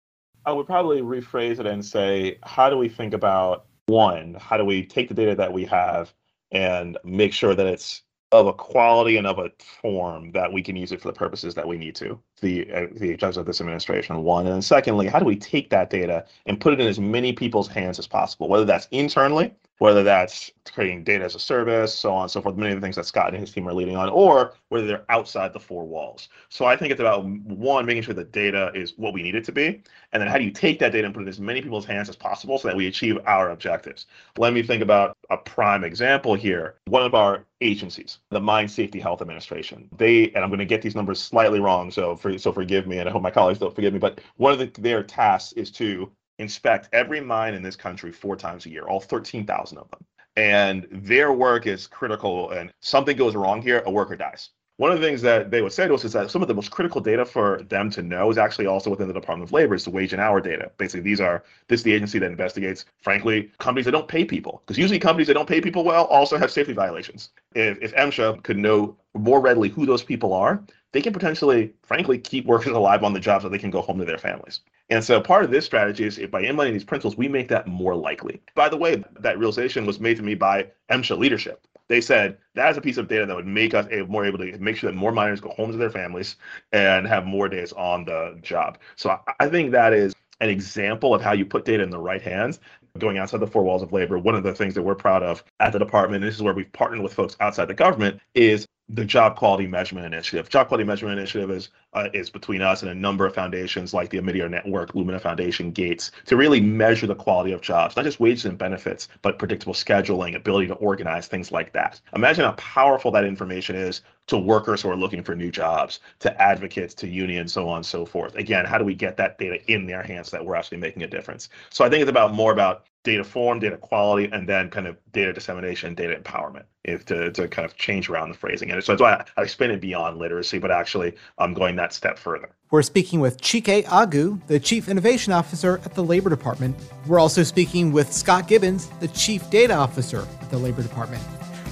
I 0.46 0.52
would 0.52 0.66
probably 0.66 1.02
rephrase 1.02 1.58
it 1.58 1.66
and 1.66 1.86
say, 1.86 2.38
how 2.44 2.70
do 2.70 2.78
we 2.78 2.90
think 2.90 3.14
about 3.14 3.68
one, 3.86 4.34
how 4.34 4.58
do 4.58 4.66
we 4.66 4.86
take 4.86 5.08
the 5.08 5.14
data 5.14 5.36
that 5.36 5.54
we 5.54 5.64
have 5.64 6.14
and 6.52 6.98
make 7.06 7.32
sure 7.32 7.56
that 7.56 7.66
it's 7.66 8.02
of 8.34 8.46
a 8.46 8.52
quality 8.52 9.16
and 9.16 9.26
of 9.26 9.40
a 9.40 9.50
form 9.82 10.34
that 10.34 10.52
we 10.52 10.62
can 10.62 10.76
use 10.76 10.92
it 10.92 11.00
for 11.00 11.08
the 11.08 11.14
purposes 11.14 11.56
that 11.56 11.68
we 11.68 11.78
need 11.78 11.96
to 11.96 12.20
the 12.42 12.72
uh, 12.72 12.88
the 12.98 13.14
objectives 13.14 13.38
of 13.38 13.46
this 13.48 13.60
administration 13.60 14.22
one 14.22 14.46
and 14.46 14.54
then 14.54 14.62
secondly 14.62 15.08
how 15.08 15.18
do 15.18 15.26
we 15.26 15.36
take 15.36 15.72
that 15.72 15.90
data 15.90 16.24
and 16.46 16.62
put 16.62 16.72
it 16.72 16.80
in 16.80 16.86
as 16.86 17.00
many 17.00 17.34
people's 17.34 17.68
hands 17.68 17.98
as 17.98 18.06
possible 18.06 18.48
whether 18.48 18.66
that's 18.66 18.88
internally 18.92 19.52
whether 19.80 20.04
that's 20.04 20.52
creating 20.72 21.04
data 21.04 21.26
as 21.26 21.36
a 21.36 21.40
service, 21.40 21.94
so 21.94 22.14
on 22.14 22.24
and 22.24 22.32
so 22.32 22.42
forth, 22.42 22.56
many 22.56 22.72
of 22.72 22.80
the 22.80 22.86
things 22.86 22.96
that 22.96 23.06
Scott 23.06 23.30
and 23.34 23.38
his 23.40 23.52
team 23.52 23.68
are 23.68 23.74
leading 23.74 23.96
on, 23.96 24.08
or 24.10 24.54
whether 24.70 24.86
they're 24.86 25.06
outside 25.10 25.52
the 25.52 25.60
four 25.60 25.86
walls. 25.86 26.30
So 26.50 26.66
I 26.66 26.76
think 26.76 26.92
it's 26.92 27.00
about 27.00 27.26
one, 27.26 27.86
making 27.86 28.04
sure 28.04 28.14
the 28.14 28.24
data 28.24 28.72
is 28.76 28.94
what 28.98 29.14
we 29.14 29.24
need 29.24 29.36
it 29.36 29.44
to 29.46 29.52
be, 29.52 29.82
and 30.12 30.22
then 30.22 30.28
how 30.28 30.38
do 30.38 30.44
you 30.44 30.52
take 30.52 30.80
that 30.80 30.92
data 30.92 31.06
and 31.06 31.14
put 31.14 31.22
it 31.22 31.24
in 31.24 31.30
as 31.30 31.40
many 31.40 31.62
people's 31.62 31.86
hands 31.86 32.10
as 32.10 32.16
possible 32.16 32.60
so 32.60 32.68
that 32.68 32.78
we 32.78 32.88
achieve 32.88 33.18
our 33.26 33.52
objectives. 33.52 34.06
Let 34.38 34.54
me 34.54 34.62
think 34.62 34.84
about 34.84 35.18
a 35.30 35.38
prime 35.38 35.84
example 35.84 36.36
here. 36.36 36.76
One 36.86 37.04
of 37.04 37.16
our 37.16 37.46
agencies, 37.62 38.20
the 38.30 38.40
Mine 38.40 38.68
Safety 38.68 39.00
Health 39.00 39.22
Administration, 39.22 39.90
they, 39.98 40.32
and 40.32 40.44
I'm 40.44 40.50
going 40.50 40.60
to 40.60 40.66
get 40.66 40.82
these 40.82 40.96
numbers 40.96 41.20
slightly 41.20 41.60
wrong, 41.60 41.90
so 41.90 42.16
for, 42.16 42.38
so 42.38 42.52
forgive 42.52 42.86
me, 42.86 43.00
and 43.00 43.10
I 43.10 43.12
hope 43.12 43.22
my 43.22 43.32
colleagues 43.32 43.60
don't 43.60 43.74
forgive 43.74 43.94
me, 43.94 44.00
but 44.00 44.22
one 44.38 44.54
of 44.54 44.60
the, 44.60 44.82
their 44.82 45.04
tasks 45.04 45.54
is 45.54 45.72
to 45.72 46.12
inspect 46.40 46.90
every 46.94 47.22
mine 47.22 47.54
in 47.54 47.62
this 47.62 47.76
country 47.76 48.12
four 48.12 48.36
times 48.36 48.66
a 48.66 48.70
year, 48.70 48.84
all 48.84 49.00
13,000 49.00 49.78
of 49.78 49.90
them. 49.92 50.04
And 50.36 50.88
their 50.92 51.34
work 51.34 51.68
is 51.68 51.86
critical, 51.86 52.52
and 52.52 52.74
something 52.80 53.16
goes 53.16 53.36
wrong 53.36 53.62
here, 53.62 53.84
a 53.86 53.92
worker 53.92 54.16
dies. 54.16 54.50
One 54.78 54.94
of 54.94 55.02
the 55.02 55.06
things 55.06 55.22
that 55.24 55.52
they 55.52 55.62
would 55.62 55.74
say 55.74 55.90
to 55.90 55.94
us 55.94 56.06
is 56.06 56.14
that 56.14 56.32
some 56.32 56.42
of 56.42 56.48
the 56.48 56.54
most 56.54 56.72
critical 56.72 57.02
data 57.02 57.26
for 57.26 57.62
them 57.64 57.90
to 57.90 58.02
know 58.02 58.30
is 58.30 58.38
actually 58.38 58.66
also 58.66 58.90
within 58.90 59.10
the 59.10 59.14
Department 59.14 59.50
of 59.50 59.52
Labor, 59.52 59.76
is 59.76 59.84
the 59.84 59.90
wage 59.90 60.14
and 60.14 60.22
hour 60.22 60.40
data. 60.40 60.72
Basically, 60.78 61.02
these 61.02 61.20
are 61.20 61.44
this 61.68 61.82
is 61.82 61.84
the 61.84 61.92
agency 61.92 62.18
that 62.20 62.32
investigates, 62.32 62.86
frankly, 63.02 63.52
companies 63.58 63.84
that 63.84 63.92
don't 63.92 64.08
pay 64.08 64.24
people. 64.24 64.62
Because 64.66 64.78
usually 64.78 64.98
companies 64.98 65.28
that 65.28 65.34
don't 65.34 65.50
pay 65.50 65.60
people 65.60 65.84
well 65.84 66.06
also 66.06 66.38
have 66.38 66.50
safety 66.50 66.72
violations. 66.72 67.32
If 67.56 67.78
if 67.82 67.94
MSHA 67.94 68.44
could 68.44 68.58
know 68.58 68.96
more 69.14 69.42
readily 69.42 69.68
who 69.68 69.86
those 69.86 70.02
people 70.02 70.34
are, 70.34 70.64
they 70.92 71.02
can 71.02 71.14
potentially, 71.14 71.74
frankly, 71.84 72.18
keep 72.18 72.46
workers 72.46 72.74
alive 72.74 73.04
on 73.04 73.14
the 73.14 73.20
job 73.20 73.42
so 73.42 73.50
they 73.50 73.58
can 73.58 73.70
go 73.70 73.82
home 73.82 74.00
to 74.00 74.06
their 74.06 74.18
families. 74.18 74.62
And 74.90 75.04
so 75.04 75.22
part 75.22 75.44
of 75.44 75.52
this 75.52 75.66
strategy 75.66 76.04
is 76.04 76.18
if 76.18 76.32
by 76.32 76.42
implementing 76.42 76.74
these 76.74 76.84
principles, 76.84 77.16
we 77.16 77.28
make 77.28 77.48
that 77.50 77.68
more 77.68 77.96
likely. 77.96 78.42
By 78.56 78.70
the 78.70 78.78
way, 78.78 79.04
that 79.20 79.38
realization 79.38 79.86
was 79.86 80.00
made 80.00 80.18
to 80.18 80.24
me 80.24 80.34
by 80.34 80.68
MSHA 80.90 81.18
leadership. 81.20 81.66
They 81.90 82.02
said 82.02 82.38
that 82.56 82.72
is 82.72 82.78
a 82.78 82.82
piece 82.82 82.98
of 82.98 83.08
data 83.08 83.26
that 83.26 83.36
would 83.36 83.48
make 83.48 83.74
us 83.74 83.88
more 84.08 84.26
able 84.26 84.40
to 84.40 84.58
make 84.60 84.78
sure 84.78 84.92
that 84.92 84.98
more 84.98 85.12
miners 85.12 85.42
go 85.42 85.50
home 85.50 85.72
to 85.72 85.78
their 85.78 85.90
families 85.90 86.36
and 86.72 87.08
have 87.08 87.26
more 87.26 87.50
days 87.50 87.72
on 87.74 88.06
the 88.06 88.38
job. 88.42 88.78
So 88.96 89.20
I 89.40 89.48
think 89.50 89.72
that 89.72 89.94
is 89.94 90.14
an 90.40 90.50
example 90.50 91.14
of 91.14 91.22
how 91.22 91.34
you 91.34 91.46
put 91.46 91.66
data 91.66 91.84
in 91.84 91.90
the 91.90 92.00
right 92.00 92.22
hands 92.22 92.60
going 92.98 93.18
outside 93.18 93.40
the 93.40 93.48
four 93.48 93.64
walls 93.64 93.84
of 93.84 93.94
labor, 93.94 94.18
one 94.18 94.36
of 94.36 94.44
the 94.44 94.54
things 94.54 94.74
that 94.74 94.82
we're 94.82 94.96
proud 94.96 95.24
of 95.24 95.44
at 95.60 95.72
the 95.72 95.80
department, 95.80 96.24
and 96.24 96.30
this 96.30 96.36
is 96.36 96.42
where 96.42 96.54
we've 96.54 96.72
partnered 96.74 97.02
with 97.02 97.14
folks 97.14 97.38
outside 97.40 97.68
the 97.68 97.74
government, 97.74 98.20
is 98.34 98.68
the 98.90 99.06
Job 99.06 99.36
Quality 99.36 99.68
Measurement 99.68 100.08
Initiative. 100.08 100.50
Job 100.50 100.68
Quality 100.68 100.84
Measurement 100.84 101.20
Initiative 101.20 101.52
is 101.52 101.70
uh, 101.94 102.10
is 102.14 102.30
between 102.30 102.62
us 102.62 102.82
and 102.82 102.92
a 102.92 102.96
number 102.96 103.26
of 103.26 103.34
foundations 103.34 103.94
like 103.94 104.10
the 104.10 104.18
Omidyar 104.20 104.50
Network, 104.50 104.94
Lumina 104.94 105.20
Foundation, 105.20 105.72
Gates, 105.72 106.12
to 106.26 106.38
really 106.38 106.62
measure 106.62 107.08
the 107.08 107.16
quality 107.16 107.52
of 107.52 107.62
jobs, 107.62 107.96
not 107.96 108.06
just 108.06 108.20
wages 108.20 108.46
and 108.46 108.58
benefits, 108.58 109.08
but 109.22 109.40
predictable 109.40 109.74
scheduling, 109.74 110.36
ability 110.36 110.68
to 110.68 110.76
organize, 110.76 111.28
things 111.28 111.52
like 111.52 111.72
that. 111.74 112.00
Imagine 112.16 112.46
how 112.46 112.52
powerful 112.54 113.12
that 113.12 113.26
information 113.26 113.76
is 113.76 114.02
to 114.28 114.38
workers 114.38 114.84
who 114.84 114.90
are 114.90 114.96
looking 114.96 115.24
for 115.24 115.36
new 115.36 115.50
jobs, 115.50 116.00
to 116.20 116.42
advocates, 116.42 116.94
to 116.94 117.08
unions, 117.08 117.54
so 117.54 117.68
on 117.68 117.78
and 117.78 117.86
so 117.86 118.06
forth. 118.06 118.36
Again, 118.36 118.66
how 118.66 118.78
do 118.78 118.86
we 118.86 118.94
get 118.94 119.18
that 119.18 119.40
data 119.40 119.60
in 119.72 119.88
their 119.88 120.04
hands 120.04 120.30
so 120.30 120.38
that 120.38 120.46
we're 120.46 120.56
actually 120.56 120.78
making 120.78 121.02
a 121.02 121.08
difference? 121.08 121.50
So 121.72 121.84
I 121.84 121.90
think 121.90 122.02
it's 122.02 122.10
about 122.10 122.34
more 122.34 122.52
about 122.52 122.86
data 123.10 123.24
form, 123.24 123.58
data 123.58 123.76
quality, 123.76 124.30
and 124.32 124.48
then 124.48 124.70
kind 124.70 124.86
of 124.86 124.96
data 125.12 125.34
dissemination, 125.34 125.96
data 125.96 126.16
empowerment, 126.16 126.64
if 126.84 127.06
to, 127.06 127.32
to 127.32 127.48
kind 127.48 127.66
of 127.66 127.76
change 127.76 128.08
around 128.08 128.30
the 128.30 128.38
phrasing. 128.38 128.70
And 128.70 128.84
so 128.84 128.92
that's 128.92 129.02
why 129.02 129.26
I, 129.36 129.42
I 129.42 129.46
it 129.72 129.82
beyond 129.82 130.20
literacy, 130.20 130.60
but 130.60 130.70
actually 130.70 131.16
I'm 131.40 131.56
going 131.56 131.76
that 131.78 131.92
step 131.92 132.20
further. 132.20 132.52
We're 132.70 132.84
speaking 132.84 133.20
with 133.20 133.42
Chike 133.42 133.84
Aguh, 133.86 134.46
the 134.46 134.60
Chief 134.60 134.88
Innovation 134.88 135.34
Officer 135.34 135.82
at 135.86 135.96
the 135.96 136.04
Labor 136.04 136.30
Department. 136.30 136.76
We're 137.08 137.18
also 137.18 137.42
speaking 137.42 137.92
with 137.92 138.14
Scott 138.14 138.48
Gibbons, 138.48 138.88
the 139.00 139.08
Chief 139.08 139.50
Data 139.50 139.74
Officer 139.74 140.28
at 140.40 140.52
the 140.52 140.60
Labor 140.60 140.84
Department. 140.84 141.24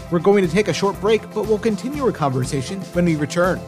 We're 0.10 0.17
going 0.17 0.44
to 0.44 0.51
take 0.51 0.70
a 0.70 0.74
short 0.74 1.00
break, 1.00 1.22
but 1.36 1.46
we'll 1.46 1.60
continue 1.60 2.03
our 2.03 2.12
conversation 2.12 2.82
when 2.94 3.06
we 3.06 3.15
return. 3.15 3.62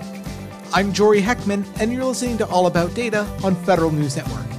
I'm 0.74 0.92
Jory 0.92 1.22
Heckman, 1.22 1.68
and 1.80 1.94
you're 1.94 2.06
listening 2.06 2.40
to 2.40 2.48
All 2.48 2.66
About 2.66 2.96
Data 2.96 3.28
on 3.44 3.54
Federal 3.54 3.92
News 3.92 4.18
Network. 4.18 4.59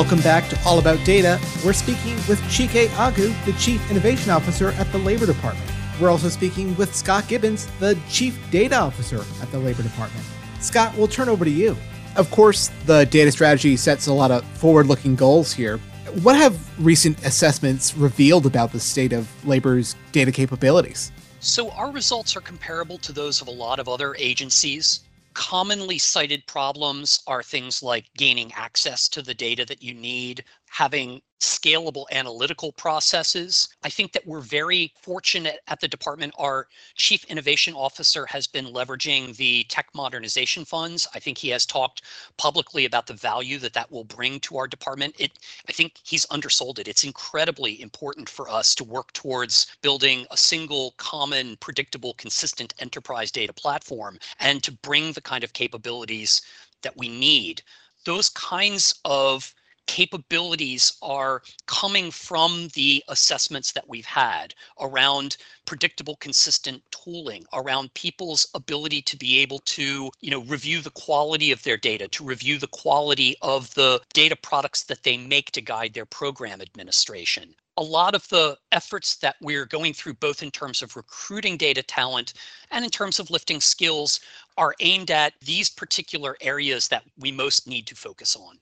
Welcome 0.00 0.20
back 0.20 0.48
to 0.48 0.58
All 0.64 0.78
About 0.78 1.04
Data. 1.04 1.38
We're 1.62 1.74
speaking 1.74 2.14
with 2.26 2.40
Chike 2.44 2.86
Aguh, 2.86 3.44
the 3.44 3.52
Chief 3.58 3.90
Innovation 3.90 4.30
Officer 4.30 4.70
at 4.70 4.90
the 4.92 4.98
Labor 4.98 5.26
Department. 5.26 5.70
We're 6.00 6.08
also 6.08 6.30
speaking 6.30 6.74
with 6.76 6.94
Scott 6.94 7.28
Gibbons, 7.28 7.66
the 7.80 7.98
Chief 8.08 8.38
Data 8.50 8.76
Officer 8.76 9.22
at 9.42 9.50
the 9.50 9.58
Labor 9.58 9.82
Department. 9.82 10.24
Scott, 10.58 10.96
we'll 10.96 11.06
turn 11.06 11.28
over 11.28 11.44
to 11.44 11.50
you. 11.50 11.76
Of 12.16 12.30
course, 12.30 12.70
the 12.86 13.04
data 13.04 13.30
strategy 13.30 13.76
sets 13.76 14.06
a 14.06 14.12
lot 14.14 14.30
of 14.30 14.42
forward 14.56 14.86
looking 14.86 15.16
goals 15.16 15.52
here. 15.52 15.76
What 16.22 16.34
have 16.36 16.58
recent 16.82 17.22
assessments 17.26 17.94
revealed 17.94 18.46
about 18.46 18.72
the 18.72 18.80
state 18.80 19.12
of 19.12 19.28
labor's 19.46 19.96
data 20.12 20.32
capabilities? 20.32 21.12
So, 21.40 21.72
our 21.72 21.90
results 21.90 22.34
are 22.36 22.40
comparable 22.40 22.96
to 22.96 23.12
those 23.12 23.42
of 23.42 23.48
a 23.48 23.52
lot 23.52 23.78
of 23.78 23.86
other 23.86 24.16
agencies 24.18 25.00
commonly 25.34 25.98
cited 25.98 26.46
problems 26.46 27.20
are 27.26 27.42
things 27.42 27.82
like 27.82 28.10
gaining 28.16 28.52
access 28.52 29.08
to 29.08 29.22
the 29.22 29.34
data 29.34 29.64
that 29.64 29.82
you 29.82 29.94
need, 29.94 30.44
having 30.68 31.20
scalable 31.40 32.04
analytical 32.12 32.70
processes. 32.72 33.68
I 33.82 33.88
think 33.88 34.12
that 34.12 34.26
we're 34.26 34.40
very 34.40 34.92
fortunate 35.00 35.60
at 35.68 35.80
the 35.80 35.88
department. 35.88 36.34
Our 36.38 36.68
chief 36.96 37.24
innovation 37.24 37.74
officer 37.74 38.26
has 38.26 38.46
been 38.46 38.66
leveraging 38.66 39.36
the 39.36 39.64
tech 39.64 39.88
modernization 39.94 40.66
funds. 40.66 41.08
I 41.14 41.18
think 41.18 41.38
he 41.38 41.48
has 41.48 41.64
talked 41.64 42.02
publicly 42.36 42.84
about 42.84 43.06
the 43.06 43.14
value 43.14 43.58
that 43.58 43.72
that 43.72 43.90
will 43.90 44.04
bring 44.04 44.38
to 44.40 44.58
our 44.58 44.68
department. 44.68 45.14
It, 45.18 45.32
I 45.68 45.72
think 45.72 45.94
he's 46.02 46.26
undersold 46.30 46.78
it. 46.78 46.88
It's 46.88 47.04
incredibly 47.04 47.80
important 47.80 48.28
for 48.28 48.48
us 48.50 48.74
to 48.74 48.84
work 48.84 49.12
towards 49.14 49.66
building 49.80 50.26
a 50.30 50.36
single, 50.36 50.92
common, 50.98 51.56
predictable, 51.56 52.14
consistent 52.14 52.74
enterprise 52.78 53.32
data 53.32 53.52
platform 53.54 54.18
and 54.40 54.62
to 54.62 54.72
bring 54.72 55.12
the 55.12 55.22
kind 55.22 55.42
of 55.42 55.54
capabilities 55.54 56.42
that 56.82 56.96
we 56.96 57.08
need. 57.08 57.62
Those 58.04 58.28
kinds 58.30 59.00
of 59.04 59.54
capabilities 59.90 60.92
are 61.02 61.42
coming 61.66 62.12
from 62.12 62.68
the 62.74 63.02
assessments 63.08 63.72
that 63.72 63.88
we've 63.88 64.06
had 64.06 64.54
around 64.78 65.36
predictable 65.64 66.14
consistent 66.20 66.80
tooling 66.92 67.44
around 67.52 67.92
people's 67.94 68.46
ability 68.54 69.02
to 69.02 69.16
be 69.16 69.40
able 69.40 69.58
to 69.58 70.08
you 70.20 70.30
know 70.30 70.42
review 70.42 70.80
the 70.80 70.92
quality 70.92 71.50
of 71.50 71.60
their 71.64 71.76
data 71.76 72.06
to 72.06 72.22
review 72.22 72.56
the 72.56 72.68
quality 72.68 73.34
of 73.42 73.74
the 73.74 74.00
data 74.12 74.36
products 74.36 74.84
that 74.84 75.02
they 75.02 75.16
make 75.16 75.50
to 75.50 75.60
guide 75.60 75.92
their 75.92 76.06
program 76.06 76.60
administration 76.60 77.52
a 77.76 77.82
lot 77.82 78.14
of 78.14 78.28
the 78.28 78.56
efforts 78.70 79.16
that 79.16 79.36
we're 79.40 79.64
going 79.64 79.94
through, 79.94 80.12
both 80.14 80.42
in 80.42 80.50
terms 80.50 80.82
of 80.82 80.96
recruiting 80.96 81.56
data 81.56 81.82
talent 81.82 82.34
and 82.70 82.84
in 82.84 82.90
terms 82.90 83.18
of 83.18 83.30
lifting 83.30 83.60
skills, 83.60 84.20
are 84.58 84.74
aimed 84.80 85.10
at 85.10 85.32
these 85.40 85.70
particular 85.70 86.36
areas 86.42 86.88
that 86.88 87.04
we 87.18 87.32
most 87.32 87.66
need 87.66 87.86
to 87.86 87.94
focus 87.94 88.36
on. 88.36 88.58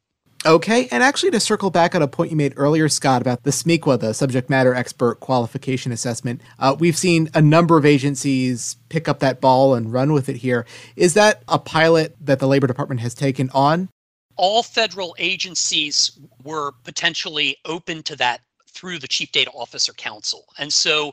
Okay, 0.46 0.86
and 0.92 1.02
actually 1.02 1.32
to 1.32 1.40
circle 1.40 1.68
back 1.68 1.96
on 1.96 2.02
a 2.02 2.06
point 2.06 2.30
you 2.30 2.36
made 2.36 2.54
earlier, 2.56 2.88
Scott, 2.88 3.20
about 3.20 3.42
the 3.42 3.50
SMEQA, 3.50 3.98
the 3.98 4.14
Subject 4.14 4.48
Matter 4.48 4.72
Expert 4.72 5.18
Qualification 5.18 5.90
Assessment, 5.90 6.40
uh, 6.60 6.76
we've 6.78 6.96
seen 6.96 7.28
a 7.34 7.42
number 7.42 7.76
of 7.76 7.84
agencies 7.84 8.76
pick 8.88 9.08
up 9.08 9.18
that 9.18 9.40
ball 9.40 9.74
and 9.74 9.92
run 9.92 10.12
with 10.12 10.28
it 10.28 10.36
here. 10.36 10.64
Is 10.94 11.14
that 11.14 11.42
a 11.48 11.58
pilot 11.58 12.14
that 12.20 12.38
the 12.38 12.46
Labor 12.46 12.68
Department 12.68 13.00
has 13.00 13.14
taken 13.14 13.50
on? 13.50 13.88
All 14.36 14.62
federal 14.62 15.16
agencies 15.18 16.16
were 16.44 16.70
potentially 16.84 17.56
open 17.64 18.04
to 18.04 18.14
that 18.16 18.40
through 18.68 19.00
the 19.00 19.08
Chief 19.08 19.32
Data 19.32 19.50
Officer 19.50 19.92
Council. 19.92 20.44
And 20.56 20.72
so 20.72 21.12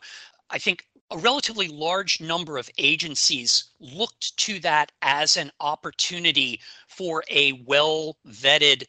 I 0.51 0.59
think 0.59 0.85
a 1.09 1.17
relatively 1.17 1.67
large 1.67 2.21
number 2.21 2.57
of 2.57 2.69
agencies 2.77 3.65
looked 3.79 4.37
to 4.37 4.59
that 4.59 4.91
as 5.01 5.35
an 5.35 5.51
opportunity 5.59 6.59
for 6.87 7.23
a 7.29 7.53
well 7.65 8.17
vetted 8.27 8.83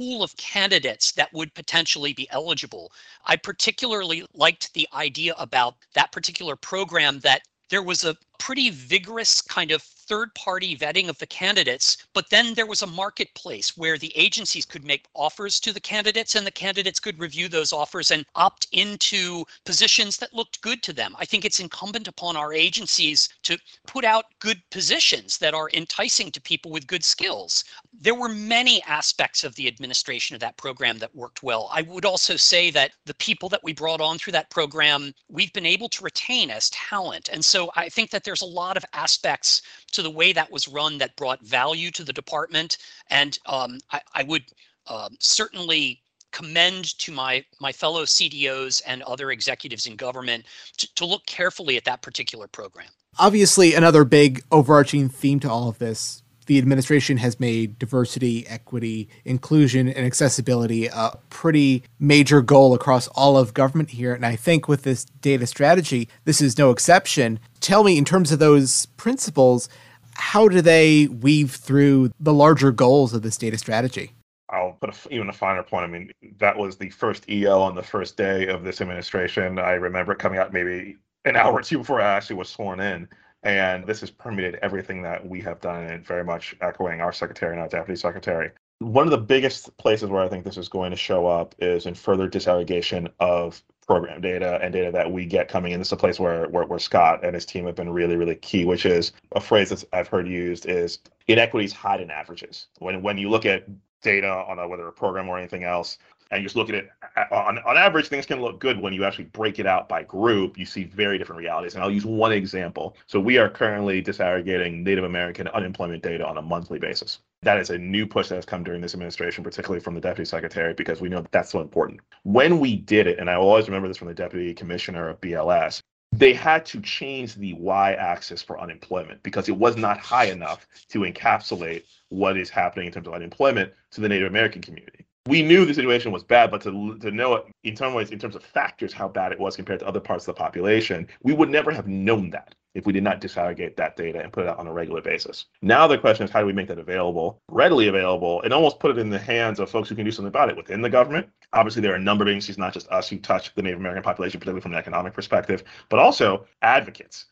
pool 0.00 0.22
of 0.22 0.34
candidates 0.38 1.12
that 1.12 1.30
would 1.34 1.52
potentially 1.52 2.14
be 2.14 2.26
eligible. 2.30 2.90
I 3.26 3.36
particularly 3.36 4.24
liked 4.32 4.72
the 4.72 4.88
idea 4.94 5.34
about 5.36 5.74
that 5.92 6.10
particular 6.10 6.56
program 6.56 7.20
that 7.20 7.42
there 7.68 7.82
was 7.82 8.02
a 8.02 8.16
pretty 8.38 8.70
vigorous 8.70 9.42
kind 9.42 9.70
of 9.70 9.82
third 9.82 10.34
party 10.34 10.74
vetting 10.76 11.08
of 11.08 11.18
the 11.18 11.26
candidates, 11.26 11.98
but 12.14 12.28
then 12.30 12.54
there 12.54 12.66
was 12.66 12.82
a 12.82 12.86
marketplace 12.86 13.76
where 13.76 13.96
the 13.96 14.12
agencies 14.16 14.66
could 14.66 14.84
make 14.84 15.04
offers 15.14 15.60
to 15.60 15.72
the 15.72 15.78
candidates 15.78 16.34
and 16.34 16.44
the 16.44 16.50
candidates 16.50 16.98
could 16.98 17.20
review 17.20 17.48
those 17.48 17.72
offers 17.72 18.10
and 18.10 18.24
opt 18.34 18.66
into 18.72 19.44
positions 19.64 20.16
that 20.16 20.34
looked 20.34 20.60
good 20.62 20.82
to 20.82 20.92
them. 20.92 21.14
I 21.18 21.26
think 21.26 21.44
it's 21.44 21.60
incumbent 21.60 22.08
upon 22.08 22.36
our 22.36 22.52
agencies 22.52 23.28
to 23.44 23.56
put 23.86 24.04
out 24.04 24.24
good 24.40 24.60
positions 24.70 25.38
that 25.38 25.54
are 25.54 25.70
enticing 25.74 26.32
to 26.32 26.40
people 26.40 26.72
with 26.72 26.88
good 26.88 27.04
skills. 27.04 27.62
There 27.92 28.14
were 28.14 28.28
many 28.28 28.82
aspects 28.84 29.42
of 29.42 29.54
the 29.56 29.66
administration 29.66 30.34
of 30.34 30.40
that 30.40 30.56
program 30.56 30.98
that 30.98 31.14
worked 31.14 31.42
well. 31.42 31.68
I 31.72 31.82
would 31.82 32.04
also 32.04 32.36
say 32.36 32.70
that 32.70 32.92
the 33.04 33.14
people 33.14 33.48
that 33.48 33.64
we 33.64 33.72
brought 33.72 34.00
on 34.00 34.16
through 34.16 34.32
that 34.34 34.50
program, 34.50 35.12
we've 35.28 35.52
been 35.52 35.66
able 35.66 35.88
to 35.90 36.04
retain 36.04 36.50
as 36.50 36.70
talent. 36.70 37.28
And 37.32 37.44
so 37.44 37.70
I 37.74 37.88
think 37.88 38.10
that 38.10 38.24
there's 38.24 38.42
a 38.42 38.46
lot 38.46 38.76
of 38.76 38.84
aspects 38.92 39.62
to 39.92 40.02
the 40.02 40.10
way 40.10 40.32
that 40.32 40.50
was 40.50 40.68
run 40.68 40.98
that 40.98 41.16
brought 41.16 41.42
value 41.42 41.90
to 41.90 42.04
the 42.04 42.12
department. 42.12 42.78
And 43.10 43.38
um, 43.46 43.78
I, 43.90 44.00
I, 44.14 44.22
would 44.22 44.44
um, 44.86 45.16
certainly 45.18 46.00
commend 46.32 46.96
to 46.98 47.12
my 47.12 47.44
my 47.60 47.72
fellow 47.72 48.04
CDOs 48.04 48.82
and 48.86 49.02
other 49.02 49.30
executives 49.30 49.86
in 49.86 49.96
government 49.96 50.46
to, 50.76 50.94
to 50.94 51.04
look 51.04 51.26
carefully 51.26 51.76
at 51.76 51.84
that 51.84 52.02
particular 52.02 52.46
program. 52.46 52.88
Obviously, 53.18 53.74
another 53.74 54.04
big 54.04 54.42
overarching 54.52 55.08
theme 55.08 55.40
to 55.40 55.50
all 55.50 55.68
of 55.68 55.78
this 55.78 56.22
the 56.50 56.58
administration 56.58 57.18
has 57.18 57.38
made 57.38 57.78
diversity, 57.78 58.44
equity, 58.48 59.08
inclusion, 59.24 59.88
and 59.88 60.04
accessibility 60.04 60.86
a 60.86 61.16
pretty 61.28 61.84
major 62.00 62.42
goal 62.42 62.74
across 62.74 63.06
all 63.14 63.38
of 63.38 63.54
government 63.54 63.90
here. 63.90 64.12
And 64.12 64.26
I 64.26 64.34
think 64.34 64.66
with 64.66 64.82
this 64.82 65.04
data 65.04 65.46
strategy, 65.46 66.08
this 66.24 66.40
is 66.40 66.58
no 66.58 66.72
exception. 66.72 67.38
Tell 67.60 67.84
me, 67.84 67.96
in 67.96 68.04
terms 68.04 68.32
of 68.32 68.40
those 68.40 68.86
principles, 68.96 69.68
how 70.14 70.48
do 70.48 70.60
they 70.60 71.06
weave 71.06 71.52
through 71.52 72.10
the 72.18 72.34
larger 72.34 72.72
goals 72.72 73.14
of 73.14 73.22
this 73.22 73.36
data 73.36 73.56
strategy? 73.56 74.10
I'll 74.48 74.76
put 74.80 74.90
a, 74.90 75.14
even 75.14 75.28
a 75.28 75.32
finer 75.32 75.62
point. 75.62 75.84
I 75.84 75.86
mean, 75.86 76.10
that 76.38 76.58
was 76.58 76.76
the 76.76 76.90
first 76.90 77.30
EO 77.30 77.60
on 77.60 77.76
the 77.76 77.82
first 77.84 78.16
day 78.16 78.48
of 78.48 78.64
this 78.64 78.80
administration. 78.80 79.60
I 79.60 79.74
remember 79.74 80.14
it 80.14 80.18
coming 80.18 80.40
out 80.40 80.52
maybe 80.52 80.96
an 81.24 81.36
hour 81.36 81.52
or 81.52 81.62
two 81.62 81.78
before 81.78 82.00
I 82.00 82.16
actually 82.16 82.36
was 82.36 82.48
sworn 82.48 82.80
in. 82.80 83.08
And 83.42 83.86
this 83.86 84.00
has 84.00 84.10
permeated 84.10 84.58
everything 84.62 85.02
that 85.02 85.26
we 85.26 85.40
have 85.40 85.60
done, 85.60 85.84
and 85.84 86.06
very 86.06 86.24
much 86.24 86.54
echoing 86.60 87.00
our 87.00 87.12
secretary 87.12 87.52
and 87.52 87.60
our 87.60 87.68
deputy 87.68 87.98
secretary. 87.98 88.50
One 88.80 89.06
of 89.06 89.10
the 89.10 89.18
biggest 89.18 89.76
places 89.76 90.08
where 90.08 90.22
I 90.22 90.28
think 90.28 90.44
this 90.44 90.56
is 90.56 90.68
going 90.68 90.90
to 90.90 90.96
show 90.96 91.26
up 91.26 91.54
is 91.58 91.86
in 91.86 91.94
further 91.94 92.28
disaggregation 92.28 93.10
of 93.20 93.62
program 93.86 94.20
data 94.20 94.58
and 94.62 94.72
data 94.72 94.90
that 94.92 95.10
we 95.10 95.26
get 95.26 95.48
coming 95.48 95.72
in. 95.72 95.80
This 95.80 95.88
is 95.88 95.92
a 95.92 95.96
place 95.96 96.20
where, 96.20 96.48
where, 96.48 96.64
where 96.64 96.78
Scott 96.78 97.24
and 97.24 97.34
his 97.34 97.44
team 97.44 97.66
have 97.66 97.74
been 97.74 97.90
really, 97.90 98.16
really 98.16 98.36
key, 98.36 98.64
which 98.64 98.86
is 98.86 99.12
a 99.32 99.40
phrase 99.40 99.68
that 99.70 99.84
I've 99.92 100.08
heard 100.08 100.28
used 100.28 100.66
is 100.66 100.98
inequities 101.26 101.72
hide 101.72 102.00
in 102.00 102.10
averages. 102.10 102.68
When 102.78 103.02
when 103.02 103.18
you 103.18 103.28
look 103.28 103.46
at 103.46 103.66
data 104.02 104.28
on 104.30 104.58
a, 104.58 104.68
whether 104.68 104.86
a 104.86 104.92
program 104.92 105.28
or 105.28 105.38
anything 105.38 105.64
else, 105.64 105.98
and 106.30 106.42
just 106.42 106.56
look 106.56 106.68
at 106.68 106.74
it 106.76 106.90
on, 107.32 107.58
on 107.58 107.76
average, 107.76 108.08
things 108.08 108.26
can 108.26 108.40
look 108.40 108.60
good 108.60 108.80
when 108.80 108.92
you 108.92 109.04
actually 109.04 109.24
break 109.24 109.58
it 109.58 109.66
out 109.66 109.88
by 109.88 110.02
group. 110.04 110.56
You 110.56 110.64
see 110.64 110.84
very 110.84 111.18
different 111.18 111.40
realities. 111.40 111.74
And 111.74 111.82
I'll 111.82 111.90
use 111.90 112.04
one 112.04 112.32
example. 112.32 112.96
So 113.06 113.18
we 113.18 113.38
are 113.38 113.48
currently 113.48 114.02
disaggregating 114.02 114.84
Native 114.84 115.04
American 115.04 115.48
unemployment 115.48 116.02
data 116.02 116.26
on 116.26 116.38
a 116.38 116.42
monthly 116.42 116.78
basis. 116.78 117.18
That 117.42 117.58
is 117.58 117.70
a 117.70 117.78
new 117.78 118.06
push 118.06 118.28
that 118.28 118.36
has 118.36 118.44
come 118.44 118.62
during 118.62 118.80
this 118.80 118.94
administration, 118.94 119.42
particularly 119.42 119.80
from 119.80 119.94
the 119.94 120.00
deputy 120.00 120.28
secretary, 120.28 120.74
because 120.74 121.00
we 121.00 121.08
know 121.08 121.20
that 121.20 121.32
that's 121.32 121.50
so 121.50 121.60
important. 121.60 122.00
When 122.22 122.60
we 122.60 122.76
did 122.76 123.06
it, 123.06 123.18
and 123.18 123.28
I 123.28 123.34
always 123.34 123.66
remember 123.66 123.88
this 123.88 123.96
from 123.96 124.08
the 124.08 124.14
deputy 124.14 124.54
commissioner 124.54 125.08
of 125.08 125.20
BLS, 125.20 125.80
they 126.12 126.32
had 126.32 126.66
to 126.66 126.80
change 126.80 127.36
the 127.36 127.54
y 127.54 127.94
axis 127.94 128.42
for 128.42 128.60
unemployment 128.60 129.22
because 129.22 129.48
it 129.48 129.56
was 129.56 129.76
not 129.76 129.98
high 129.98 130.24
enough 130.26 130.66
to 130.88 131.00
encapsulate 131.00 131.84
what 132.08 132.36
is 132.36 132.50
happening 132.50 132.86
in 132.86 132.92
terms 132.92 133.06
of 133.06 133.14
unemployment 133.14 133.72
to 133.92 134.00
the 134.00 134.08
Native 134.08 134.28
American 134.28 134.60
community 134.60 135.06
we 135.30 135.42
knew 135.42 135.64
the 135.64 135.72
situation 135.72 136.10
was 136.10 136.24
bad, 136.24 136.50
but 136.50 136.60
to 136.62 136.98
to 136.98 137.10
know 137.10 137.34
it 137.34 137.46
in 137.62 137.76
some 137.76 137.94
ways, 137.94 138.10
in 138.10 138.18
terms 138.18 138.34
of 138.34 138.42
factors, 138.42 138.92
how 138.92 139.08
bad 139.08 139.30
it 139.32 139.38
was 139.38 139.56
compared 139.56 139.80
to 139.80 139.86
other 139.86 140.00
parts 140.00 140.26
of 140.26 140.34
the 140.34 140.38
population, 140.38 141.06
we 141.22 141.32
would 141.32 141.48
never 141.48 141.70
have 141.70 141.86
known 141.86 142.30
that 142.30 142.54
if 142.74 142.86
we 142.86 142.92
did 142.92 143.02
not 143.02 143.20
disaggregate 143.20 143.76
that 143.76 143.96
data 143.96 144.20
and 144.20 144.32
put 144.32 144.44
it 144.44 144.48
out 144.48 144.58
on 144.58 144.66
a 144.66 144.72
regular 144.72 145.00
basis. 145.00 145.46
Now 145.62 145.86
the 145.86 145.98
question 145.98 146.24
is 146.24 146.30
how 146.30 146.40
do 146.40 146.46
we 146.46 146.52
make 146.52 146.68
that 146.68 146.78
available, 146.78 147.40
readily 147.48 147.88
available, 147.88 148.42
and 148.42 148.52
almost 148.52 148.80
put 148.80 148.90
it 148.90 148.98
in 148.98 149.10
the 149.10 149.18
hands 149.18 149.60
of 149.60 149.70
folks 149.70 149.88
who 149.88 149.94
can 149.94 150.04
do 150.04 150.10
something 150.10 150.28
about 150.28 150.50
it 150.50 150.56
within 150.56 150.82
the 150.82 150.90
government. 150.90 151.28
Obviously, 151.52 151.82
there 151.82 151.92
are 151.92 151.96
a 151.96 152.00
number 152.00 152.24
of 152.24 152.28
agencies, 152.28 152.58
not 152.58 152.72
just 152.72 152.88
us, 152.88 153.08
who 153.08 153.18
touch 153.18 153.54
the 153.54 153.62
Native 153.62 153.80
American 153.80 154.02
population, 154.02 154.38
particularly 154.38 154.60
from 154.60 154.72
an 154.72 154.78
economic 154.78 155.14
perspective, 155.14 155.64
but 155.88 155.98
also 155.98 156.46
advocates. 156.62 157.26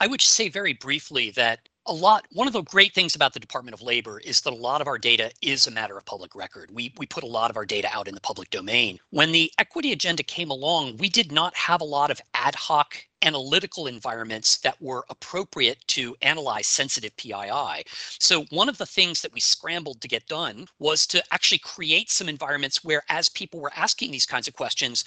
I 0.00 0.06
would 0.06 0.20
just 0.20 0.34
say 0.34 0.48
very 0.48 0.74
briefly 0.74 1.30
that 1.30 1.68
a 1.86 1.92
lot 1.92 2.26
one 2.32 2.46
of 2.46 2.52
the 2.52 2.62
great 2.62 2.94
things 2.94 3.14
about 3.14 3.32
the 3.32 3.40
department 3.40 3.74
of 3.74 3.82
labor 3.82 4.18
is 4.20 4.40
that 4.40 4.52
a 4.52 4.56
lot 4.56 4.80
of 4.80 4.86
our 4.86 4.98
data 4.98 5.30
is 5.42 5.66
a 5.66 5.70
matter 5.70 5.96
of 5.98 6.04
public 6.04 6.34
record 6.34 6.70
we 6.72 6.92
we 6.98 7.06
put 7.06 7.24
a 7.24 7.26
lot 7.26 7.50
of 7.50 7.56
our 7.56 7.66
data 7.66 7.88
out 7.92 8.08
in 8.08 8.14
the 8.14 8.20
public 8.20 8.48
domain 8.50 8.98
when 9.10 9.32
the 9.32 9.52
equity 9.58 9.92
agenda 9.92 10.22
came 10.22 10.50
along 10.50 10.96
we 10.96 11.08
did 11.08 11.30
not 11.30 11.54
have 11.56 11.80
a 11.80 11.84
lot 11.84 12.10
of 12.10 12.20
ad 12.34 12.54
hoc 12.54 12.96
analytical 13.24 13.86
environments 13.86 14.58
that 14.58 14.80
were 14.80 15.04
appropriate 15.08 15.78
to 15.86 16.14
analyze 16.20 16.66
sensitive 16.66 17.16
PII. 17.16 17.82
So 18.18 18.44
one 18.50 18.68
of 18.68 18.76
the 18.78 18.86
things 18.86 19.22
that 19.22 19.32
we 19.32 19.40
scrambled 19.40 20.00
to 20.02 20.08
get 20.08 20.26
done 20.26 20.66
was 20.78 21.06
to 21.08 21.24
actually 21.32 21.58
create 21.58 22.10
some 22.10 22.28
environments 22.28 22.84
where 22.84 23.02
as 23.08 23.30
people 23.30 23.60
were 23.60 23.72
asking 23.76 24.10
these 24.10 24.26
kinds 24.26 24.46
of 24.46 24.54
questions, 24.54 25.04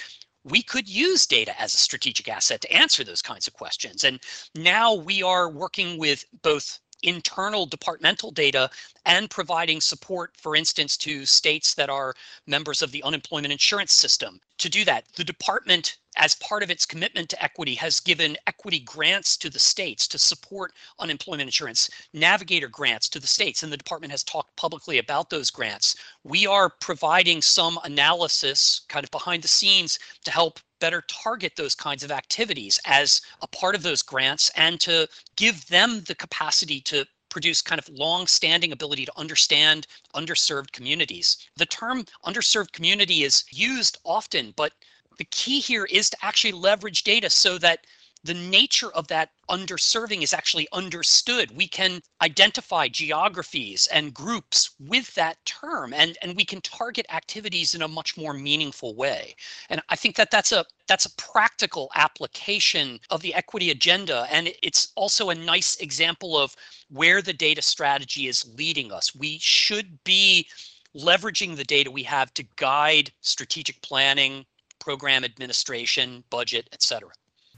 we 0.50 0.62
could 0.62 0.88
use 0.88 1.26
data 1.26 1.60
as 1.60 1.74
a 1.74 1.78
strategic 1.78 2.28
asset 2.30 2.62
to 2.62 2.72
answer 2.72 3.04
those 3.04 3.22
kinds 3.22 3.48
of 3.48 3.54
questions. 3.54 4.04
And 4.04 4.20
now 4.56 4.94
we 4.94 5.24
are 5.24 5.50
working 5.50 5.98
with 5.98 6.26
both 6.42 6.80
internal 7.04 7.66
departmental 7.66 8.32
data 8.32 8.70
and 9.08 9.30
providing 9.30 9.80
support, 9.80 10.34
for 10.38 10.56
instance, 10.56 10.98
to 10.98 11.26
states 11.26 11.74
that 11.74 11.90
are 11.90 12.14
members 12.46 12.82
of 12.82 12.92
the 12.92 13.02
unemployment 13.04 13.54
insurance 13.54 13.94
system. 13.94 14.40
To 14.58 14.70
do 14.70 14.84
that, 14.84 15.06
the 15.16 15.24
department, 15.24 15.98
as 16.18 16.36
part 16.36 16.62
of 16.62 16.70
its 16.70 16.86
commitment 16.86 17.30
to 17.30 17.42
equity, 17.42 17.74
has 17.76 18.02
given 18.02 18.36
equity 18.48 18.80
grants 18.80 19.38
to 19.38 19.50
the 19.50 19.60
states 19.60 20.10
to 20.10 20.20
support 20.20 20.74
unemployment 21.00 21.48
insurance, 21.48 21.90
navigator 22.12 22.68
grants 22.68 23.08
to 23.10 23.20
the 23.20 23.28
states, 23.28 23.64
and 23.64 23.72
the 23.72 23.78
department 23.78 24.12
has 24.12 24.26
talked 24.26 24.54
publicly 24.58 24.98
about 24.98 25.30
those 25.30 25.50
grants. 25.50 25.96
We 26.26 26.46
are 26.46 26.70
providing 26.70 27.42
some 27.42 27.80
analysis 27.86 28.82
kind 28.90 29.06
of 29.06 29.12
behind 29.12 29.42
the 29.42 29.48
scenes 29.48 30.00
to 30.26 30.32
help 30.32 30.60
better 30.80 31.04
target 31.08 31.54
those 31.56 31.76
kinds 31.76 32.04
of 32.04 32.12
activities 32.12 32.78
as 32.86 33.22
a 33.42 33.48
part 33.48 33.74
of 33.74 33.84
those 33.84 34.02
grants 34.02 34.52
and 34.56 34.82
to 34.82 35.08
give 35.38 35.66
them 35.68 36.02
the 36.08 36.16
capacity 36.16 36.82
to 36.82 37.06
produce 37.30 37.62
kind 37.62 37.80
of 37.80 37.90
long-standing 37.90 38.72
ability 38.72 39.06
to 39.06 39.18
understand 39.18 39.88
underserved 40.16 40.72
communities. 40.72 41.38
The 41.56 41.66
term 41.66 42.06
underserved 42.26 42.72
community 42.72 43.24
is 43.24 43.44
used 43.52 43.98
often, 44.04 44.54
but 44.56 44.74
the 45.18 45.26
key 45.26 45.60
here 45.60 45.86
is 45.86 46.10
to 46.12 46.18
actually 46.22 46.54
leverage 46.54 47.04
data 47.04 47.30
so 47.30 47.58
that 47.58 47.86
the 48.28 48.34
nature 48.34 48.92
of 48.92 49.08
that 49.08 49.30
underserving 49.50 50.22
is 50.22 50.34
actually 50.34 50.68
understood. 50.74 51.56
We 51.56 51.66
can 51.66 52.02
identify 52.22 52.90
geographies 52.90 53.88
and 53.88 54.14
groups 54.14 54.72
with 54.82 55.16
that 55.16 55.38
term, 55.46 55.94
and, 55.94 56.18
and 56.22 56.36
we 56.36 56.44
can 56.44 56.60
target 56.60 57.06
activities 57.10 57.74
in 57.74 57.84
a 57.84 57.88
much 57.88 58.18
more 58.18 58.34
meaningful 58.34 58.96
way. 58.96 59.34
And 59.70 59.82
I 59.88 59.96
think 59.96 60.18
that 60.18 60.30
that's 60.30 60.52
a 60.52 60.66
that's 60.90 61.06
a 61.06 61.16
practical 61.16 61.90
application 61.96 63.00
of 63.10 63.22
the 63.22 63.34
equity 63.34 63.72
agenda, 63.72 64.28
and 64.30 64.54
it's 64.62 64.92
also 64.96 65.30
a 65.30 65.36
nice 65.36 65.78
example 65.78 66.38
of 66.38 66.54
where 66.90 67.22
the 67.22 67.34
data 67.34 67.62
strategy 67.62 68.28
is 68.28 68.46
leading 68.58 68.92
us. 68.92 69.16
We 69.16 69.38
should 69.40 70.04
be 70.04 70.48
leveraging 70.96 71.56
the 71.56 71.64
data 71.64 71.90
we 71.90 72.04
have 72.04 72.34
to 72.34 72.44
guide 72.58 73.12
strategic 73.22 73.82
planning, 73.82 74.46
program 74.80 75.24
administration, 75.24 76.26
budget, 76.30 76.68
et 76.74 76.82
cetera 76.82 77.12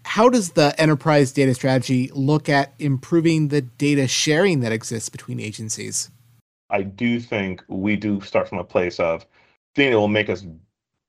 how 0.03 0.29
does 0.29 0.51
the 0.51 0.73
enterprise 0.79 1.31
data 1.31 1.53
strategy 1.53 2.09
look 2.13 2.49
at 2.49 2.73
improving 2.79 3.49
the 3.49 3.61
data 3.61 4.07
sharing 4.07 4.61
that 4.61 4.71
exists 4.71 5.09
between 5.09 5.39
agencies? 5.39 6.09
I 6.69 6.83
do 6.83 7.19
think 7.19 7.63
we 7.67 7.95
do 7.95 8.21
start 8.21 8.47
from 8.47 8.59
a 8.59 8.63
place 8.63 8.99
of 8.99 9.25
thing 9.75 9.91
that 9.91 9.97
will 9.97 10.07
make 10.07 10.29
us 10.29 10.45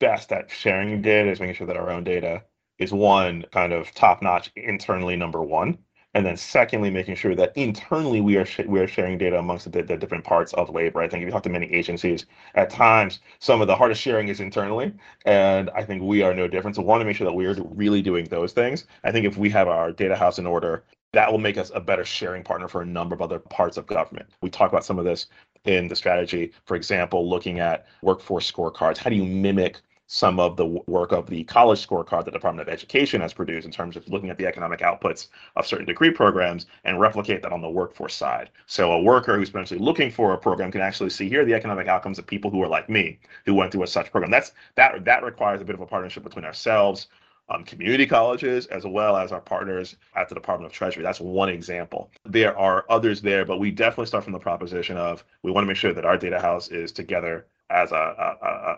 best 0.00 0.33
at 0.33 0.50
sharing 0.50 1.03
data 1.03 1.31
is 1.31 1.40
making 1.40 1.57
sure 1.57 1.66
that 1.66 1.76
our 1.76 1.90
own 1.90 2.05
data 2.05 2.42
is 2.79 2.92
one 2.92 3.44
kind 3.53 3.72
of 3.72 3.92
top 3.94 4.22
notch 4.22 4.50
internally 4.57 5.16
number 5.16 5.42
one 5.42 5.79
and 6.14 6.27
then 6.27 6.37
secondly, 6.37 6.90
making 6.90 7.14
sure 7.14 7.35
that 7.37 7.57
internally 7.57 8.20
we 8.20 8.37
are 8.37 8.46
we 8.66 8.81
are 8.81 8.88
sharing 8.88 9.16
data 9.16 9.38
amongst 9.38 9.70
the, 9.70 9.83
the, 9.83 9.96
different 9.96 10.25
parts 10.25 10.53
of 10.55 10.70
labor. 10.70 11.01
I 11.01 11.09
think 11.09 11.23
if 11.23 11.27
you 11.27 11.33
talk 11.33 11.44
to 11.44 11.49
many 11.49 11.73
agencies, 11.73 12.27
at 12.55 12.68
times 12.68 13.20
some 13.38 13.61
of 13.61 13.68
the 13.68 13.77
hardest 13.77 14.01
sharing 14.01 14.29
is 14.29 14.40
internally, 14.40 14.92
and 15.25 15.70
I 15.70 15.85
think 15.85 16.03
we 16.03 16.23
are 16.23 16.35
no 16.35 16.49
different. 16.49 16.77
So, 16.77 16.83
want 16.83 17.01
to 17.01 17.05
make 17.05 17.16
sure 17.16 17.27
that 17.27 17.35
we 17.35 17.46
are 17.46 17.55
really 17.62 18.03
doing 18.03 18.25
those 18.27 18.53
things. 18.53 18.87
I 19.05 19.12
think 19.12 19.25
if 19.25 19.37
we 19.37 19.51
have 19.51 19.68
our 19.68 19.92
data 19.92 20.16
house 20.16 20.38
in 20.38 20.46
order, 20.46 20.83
that 21.12 21.31
will 21.31 21.38
make 21.38 21.57
us 21.57 21.70
a 21.75 21.81
better 21.81 22.05
sharing 22.05 22.42
partner 22.42 22.66
for 22.66 22.83
a 22.83 22.87
number 22.87 23.14
of 23.14 23.23
other 23.23 23.38
parts 23.38 23.77
of 23.77 23.87
government. 23.87 24.29
We 24.42 24.51
talk 24.51 24.70
about 24.70 24.85
some 24.85 24.99
of 24.99 25.05
this 25.05 25.27
in 25.64 25.87
the 25.87 25.96
strategy. 25.96 26.53
For 26.64 26.77
example, 26.77 27.29
looking 27.29 27.61
at 27.61 27.87
workforce 28.03 28.51
scorecards. 28.51 28.96
How 28.99 29.11
do 29.11 29.16
you 29.16 29.25
mimic 29.25 29.81
some 30.12 30.40
of 30.40 30.57
the 30.57 30.66
work 30.66 31.12
of 31.12 31.29
the 31.29 31.44
college 31.44 31.87
scorecard 31.87 32.25
the 32.25 32.33
Department 32.33 32.66
of 32.66 32.73
Education 32.73 33.20
has 33.20 33.33
produced 33.33 33.64
in 33.64 33.70
terms 33.70 33.96
of 33.96 34.09
looking 34.09 34.29
at 34.29 34.37
the 34.37 34.44
economic 34.44 34.81
outputs 34.81 35.29
of 35.55 35.68
certain 35.68 35.87
degree 35.87 36.11
programs 36.11 36.66
and 36.83 36.99
replicate 36.99 37.42
that 37.42 37.53
on 37.53 37.61
the 37.61 37.70
workforce 37.70 38.12
side. 38.12 38.51
So 38.66 38.90
a 38.90 39.01
worker 39.01 39.37
who's 39.37 39.51
potentially 39.51 39.79
looking 39.79 40.11
for 40.11 40.33
a 40.33 40.38
program 40.38 40.73
can 40.73 40.81
actually 40.81 41.11
see 41.11 41.29
here 41.29 41.44
the 41.44 41.55
economic 41.55 41.87
outcomes 41.87 42.18
of 42.18 42.27
people 42.27 42.51
who 42.51 42.61
are 42.61 42.66
like 42.66 42.88
me, 42.88 43.20
who 43.46 43.55
went 43.55 43.70
through 43.70 43.85
a 43.85 43.87
such 43.87 44.11
program. 44.11 44.33
That's 44.33 44.51
that 44.75 45.05
that 45.05 45.23
requires 45.23 45.61
a 45.61 45.64
bit 45.64 45.77
of 45.77 45.81
a 45.81 45.87
partnership 45.87 46.25
between 46.25 46.44
ourselves, 46.44 47.07
um, 47.49 47.62
community 47.62 48.05
colleges, 48.05 48.66
as 48.66 48.85
well 48.85 49.16
as 49.16 49.31
our 49.31 49.40
partners 49.40 49.94
at 50.16 50.29
the 50.29 50.35
Department 50.35 50.66
of 50.66 50.77
Treasury. 50.77 51.05
That's 51.05 51.20
one 51.20 51.51
example. 51.51 52.11
There 52.25 52.59
are 52.59 52.85
others 52.90 53.23
there, 53.23 53.44
but 53.44 53.61
we 53.61 53.70
definitely 53.70 54.07
start 54.07 54.25
from 54.25 54.33
the 54.33 54.40
proposition 54.40 54.96
of 54.96 55.23
we 55.44 55.53
want 55.53 55.62
to 55.62 55.68
make 55.68 55.77
sure 55.77 55.94
that 55.94 56.05
our 56.05 56.16
data 56.16 56.40
house 56.40 56.66
is 56.66 56.90
together 56.90 57.46
as 57.71 57.93
a, 57.93 57.97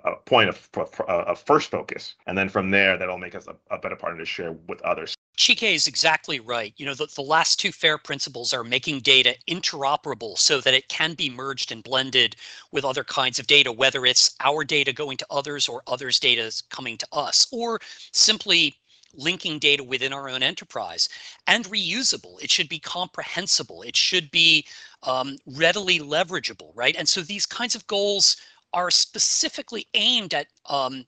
a, 0.05 0.11
a 0.11 0.17
point 0.27 0.49
of, 0.49 0.69
of 1.09 1.39
first 1.41 1.71
focus. 1.71 2.15
And 2.27 2.37
then 2.37 2.49
from 2.49 2.71
there, 2.71 2.97
that'll 2.99 3.19
make 3.19 3.35
us 3.35 3.47
a, 3.47 3.75
a 3.75 3.79
better 3.79 3.97
partner 3.97 4.21
to 4.21 4.27
share 4.27 4.53
with 4.69 4.81
others. 4.83 5.15
Chike 5.39 5.75
is 5.75 5.87
exactly 5.87 6.41
right. 6.41 6.75
You 6.77 6.85
know, 6.85 6.95
the, 6.95 7.07
the 7.07 7.23
last 7.23 7.59
two 7.59 7.73
FAIR 7.73 7.99
principles 7.99 8.53
are 8.53 8.63
making 8.63 9.01
data 9.01 9.35
interoperable 9.49 10.37
so 10.39 10.61
that 10.61 10.75
it 10.75 10.89
can 10.89 11.15
be 11.15 11.31
merged 11.31 11.73
and 11.73 11.83
blended 11.83 12.37
with 12.71 12.85
other 12.85 13.03
kinds 13.03 13.39
of 13.39 13.47
data, 13.47 13.73
whether 13.73 14.05
it's 14.05 14.37
our 14.41 14.63
data 14.63 14.93
going 14.93 15.17
to 15.17 15.27
others 15.31 15.69
or 15.69 15.83
others' 15.87 16.21
data 16.21 16.53
coming 16.69 16.99
to 16.99 17.07
us, 17.13 17.47
or 17.51 17.81
simply 18.13 18.77
linking 19.15 19.59
data 19.59 19.85
within 19.85 20.13
our 20.13 20.29
own 20.29 20.43
enterprise 20.43 21.09
and 21.47 21.65
reusable. 21.67 22.43
It 22.43 22.51
should 22.51 22.69
be 22.69 22.79
comprehensible. 22.79 23.83
It 23.83 23.97
should 23.97 24.31
be 24.31 24.67
um, 25.03 25.37
readily 25.47 25.99
leverageable, 25.99 26.73
right? 26.75 26.97
And 26.97 27.09
so 27.09 27.21
these 27.21 27.47
kinds 27.47 27.75
of 27.75 27.87
goals 27.87 28.37
are 28.75 28.91
specifically 28.91 29.87
aimed 29.95 30.35
at 30.35 30.47
um, 30.67 31.05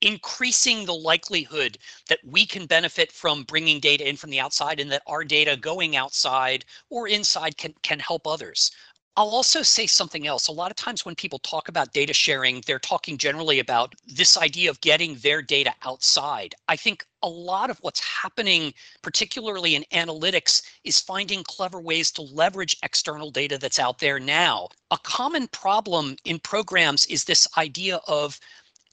increasing 0.00 0.84
the 0.84 0.94
likelihood 0.94 1.78
that 2.08 2.20
we 2.24 2.46
can 2.46 2.66
benefit 2.66 3.10
from 3.10 3.42
bringing 3.44 3.80
data 3.80 4.08
in 4.08 4.16
from 4.16 4.30
the 4.30 4.40
outside 4.40 4.80
and 4.80 4.90
that 4.90 5.02
our 5.06 5.24
data 5.24 5.56
going 5.56 5.96
outside 5.96 6.64
or 6.88 7.08
inside 7.08 7.56
can, 7.56 7.74
can 7.82 7.98
help 7.98 8.26
others. 8.26 8.70
I'll 9.18 9.30
also 9.30 9.62
say 9.62 9.88
something 9.88 10.28
else. 10.28 10.46
A 10.46 10.52
lot 10.52 10.70
of 10.70 10.76
times 10.76 11.04
when 11.04 11.16
people 11.16 11.40
talk 11.40 11.68
about 11.68 11.92
data 11.92 12.12
sharing, 12.12 12.62
they're 12.64 12.78
talking 12.78 13.18
generally 13.18 13.58
about 13.58 13.96
this 14.06 14.36
idea 14.36 14.70
of 14.70 14.80
getting 14.80 15.16
their 15.16 15.42
data 15.42 15.74
outside. 15.82 16.54
I 16.68 16.76
think 16.76 17.04
a 17.24 17.28
lot 17.28 17.68
of 17.68 17.78
what's 17.80 17.98
happening, 17.98 18.72
particularly 19.02 19.74
in 19.74 19.84
analytics, 19.92 20.62
is 20.84 21.00
finding 21.00 21.42
clever 21.42 21.80
ways 21.80 22.12
to 22.12 22.22
leverage 22.22 22.76
external 22.84 23.32
data 23.32 23.58
that's 23.58 23.80
out 23.80 23.98
there 23.98 24.20
now. 24.20 24.68
A 24.92 24.98
common 24.98 25.48
problem 25.48 26.14
in 26.24 26.38
programs 26.38 27.04
is 27.06 27.24
this 27.24 27.48
idea 27.56 27.98
of 28.06 28.38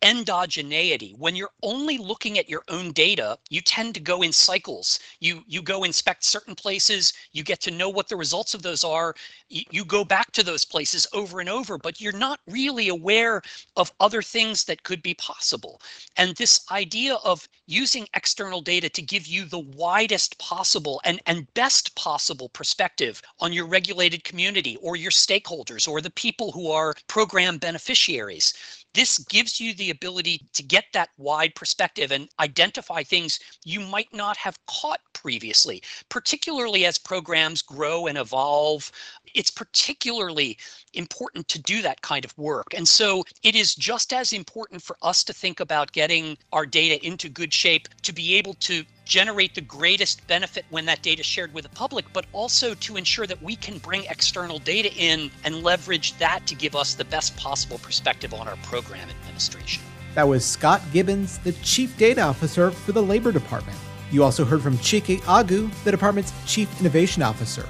endogeneity. 0.05 1.17
When 1.17 1.35
you're 1.35 1.49
only 1.63 1.97
looking 1.97 2.37
at 2.37 2.47
your 2.47 2.61
own 2.69 2.91
data, 2.91 3.39
you 3.49 3.59
tend 3.59 3.95
to 3.95 3.99
go 3.99 4.21
in 4.21 4.31
cycles. 4.31 4.99
You 5.19 5.43
you 5.47 5.63
go 5.63 5.83
inspect 5.83 6.23
certain 6.23 6.53
places, 6.53 7.11
you 7.33 7.43
get 7.43 7.59
to 7.61 7.71
know 7.71 7.89
what 7.89 8.07
the 8.07 8.15
results 8.15 8.53
of 8.53 8.61
those 8.61 8.83
are, 8.83 9.15
you, 9.49 9.63
you 9.71 9.83
go 9.83 10.03
back 10.05 10.31
to 10.33 10.43
those 10.43 10.63
places 10.63 11.07
over 11.13 11.39
and 11.39 11.49
over, 11.49 11.77
but 11.79 11.99
you're 11.99 12.11
not 12.13 12.39
really 12.47 12.89
aware 12.89 13.41
of 13.75 13.91
other 13.99 14.21
things 14.21 14.63
that 14.65 14.83
could 14.83 15.01
be 15.01 15.15
possible. 15.15 15.81
And 16.17 16.35
this 16.35 16.61
idea 16.71 17.15
of 17.15 17.47
using 17.65 18.07
external 18.13 18.61
data 18.61 18.89
to 18.89 19.01
give 19.01 19.25
you 19.25 19.45
the 19.45 19.59
widest 19.59 20.37
possible 20.37 21.01
and, 21.03 21.19
and 21.25 21.51
best 21.55 21.95
possible 21.95 22.49
perspective 22.49 23.21
on 23.39 23.53
your 23.53 23.65
regulated 23.65 24.23
community 24.23 24.77
or 24.81 24.95
your 24.95 25.11
stakeholders 25.11 25.87
or 25.87 25.99
the 25.99 26.11
people 26.11 26.51
who 26.51 26.69
are 26.69 26.93
program 27.07 27.57
beneficiaries 27.57 28.53
this 28.95 29.19
gives 29.19 29.59
you 29.59 29.73
the 29.73 29.89
ability 29.89 30.41
to 30.53 30.63
get 30.63 30.85
that 30.93 31.09
wide 31.17 31.53
perspective 31.53 32.11
and 32.11 32.29
identify 32.39 33.03
things 33.03 33.39
you 33.65 33.81
might 33.81 34.11
not 34.13 34.37
have 34.37 34.57
caught 34.67 35.01
previously, 35.13 35.83
particularly 36.07 36.85
as 36.85 36.97
programs 36.97 37.61
grow 37.61 38.07
and 38.07 38.17
evolve. 38.17 38.89
It's 39.33 39.51
particularly 39.51 40.57
important 40.93 41.47
to 41.49 41.61
do 41.61 41.81
that 41.81 42.01
kind 42.01 42.23
of 42.23 42.37
work. 42.37 42.73
And 42.73 42.87
so 42.87 43.25
it 43.43 43.53
is 43.53 43.75
just 43.75 44.13
as 44.13 44.31
important 44.31 44.81
for 44.81 44.95
us 45.01 45.25
to 45.25 45.33
think 45.33 45.59
about 45.59 45.91
getting 45.91 46.37
our 46.53 46.65
data 46.65 47.05
into 47.05 47.27
good 47.27 47.53
shape 47.53 47.89
to 48.03 48.13
be 48.13 48.35
able 48.35 48.53
to 48.55 48.85
generate 49.05 49.55
the 49.55 49.61
greatest 49.61 50.25
benefit 50.27 50.65
when 50.69 50.85
that 50.85 51.01
data 51.01 51.21
is 51.21 51.25
shared 51.25 51.53
with 51.53 51.63
the 51.63 51.69
public, 51.69 52.05
but 52.11 52.25
also 52.33 52.73
to 52.73 52.97
ensure 52.97 53.27
that 53.27 53.41
we 53.41 53.55
can 53.55 53.77
bring 53.77 54.03
external 54.05 54.59
data 54.59 54.91
in 54.95 55.31
and 55.43 55.63
leverage 55.63 56.17
that 56.17 56.45
to 56.47 56.55
give 56.55 56.75
us 56.75 56.95
the 56.95 57.05
best 57.05 57.37
possible 57.37 57.77
perspective 57.77 58.33
on 58.33 58.47
our 58.47 58.57
program 58.57 59.07
administration. 59.09 59.83
That 60.15 60.27
was 60.27 60.45
Scott 60.45 60.81
Gibbons, 60.91 61.37
the 61.39 61.51
Chief 61.53 61.95
Data 61.97 62.21
Officer 62.21 62.71
for 62.71 62.91
the 62.91 63.03
Labor 63.03 63.31
Department. 63.31 63.77
You 64.11 64.23
also 64.23 64.45
heard 64.45 64.61
from 64.61 64.77
Chike 64.77 65.19
Aguh, 65.21 65.71
the 65.83 65.91
department's 65.91 66.33
Chief 66.45 66.79
Innovation 66.79 67.21
Officer. 67.21 67.67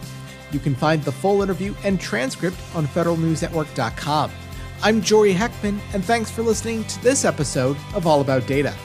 You 0.52 0.60
can 0.60 0.76
find 0.76 1.04
the 1.04 1.12
full 1.12 1.41
interview 1.41 1.74
and 1.84 2.00
transcript 2.00 2.58
on 2.76 2.88
federalnewsnetwork.com. 2.88 4.32
I'm 4.84 5.02
Jory 5.02 5.34
Heckman, 5.34 5.80
and 5.93 6.06
thanks 6.06 6.30
for 6.30 6.43
listening 6.43 6.84
to 6.84 7.02
this 7.02 7.26
episode 7.26 7.78
of 7.93 8.06
All 8.06 8.21
About 8.21 8.45
Data. 8.45 8.76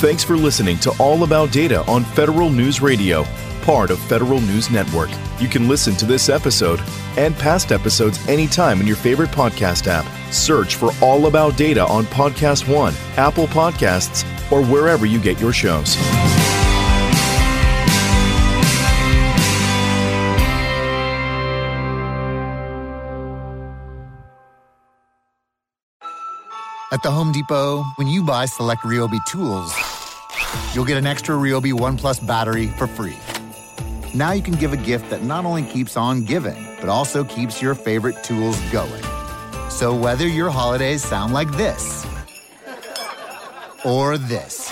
Thanks 0.00 0.24
for 0.24 0.34
listening 0.34 0.78
to 0.78 0.90
All 0.98 1.24
About 1.24 1.52
Data 1.52 1.84
on 1.84 2.04
Federal 2.04 2.48
News 2.48 2.80
Radio, 2.80 3.24
part 3.60 3.90
of 3.90 3.98
Federal 3.98 4.40
News 4.40 4.70
Network. 4.70 5.10
You 5.38 5.46
can 5.46 5.68
listen 5.68 5.94
to 5.96 6.06
this 6.06 6.30
episode 6.30 6.80
and 7.18 7.36
past 7.36 7.70
episodes 7.70 8.26
anytime 8.26 8.80
in 8.80 8.86
your 8.86 8.96
favorite 8.96 9.28
podcast 9.28 9.88
app. 9.88 10.06
Search 10.32 10.76
for 10.76 10.92
All 11.02 11.26
About 11.26 11.58
Data 11.58 11.86
on 11.86 12.04
Podcast 12.06 12.66
One, 12.66 12.94
Apple 13.18 13.46
Podcasts, 13.48 14.24
or 14.50 14.64
wherever 14.64 15.04
you 15.04 15.20
get 15.20 15.38
your 15.38 15.52
shows. 15.52 15.98
At 26.92 27.02
the 27.04 27.10
Home 27.10 27.32
Depot, 27.32 27.84
when 27.96 28.08
you 28.08 28.24
buy 28.24 28.46
select 28.46 28.82
Ryobi 28.82 29.24
tools, 29.24 29.72
you'll 30.74 30.84
get 30.84 30.96
an 30.96 31.06
extra 31.06 31.34
Ryobi 31.34 31.72
One 31.72 31.96
Plus 31.96 32.20
battery 32.20 32.68
for 32.68 32.86
free. 32.86 33.16
Now 34.14 34.32
you 34.32 34.42
can 34.42 34.54
give 34.54 34.72
a 34.72 34.76
gift 34.76 35.10
that 35.10 35.22
not 35.22 35.44
only 35.44 35.62
keeps 35.62 35.96
on 35.96 36.24
giving, 36.24 36.66
but 36.80 36.88
also 36.88 37.22
keeps 37.24 37.62
your 37.62 37.74
favorite 37.74 38.22
tools 38.24 38.58
going. 38.72 39.02
So 39.70 39.94
whether 39.94 40.26
your 40.26 40.50
holidays 40.50 41.02
sound 41.02 41.32
like 41.32 41.50
this 41.52 42.06
or 43.84 44.18
this, 44.18 44.68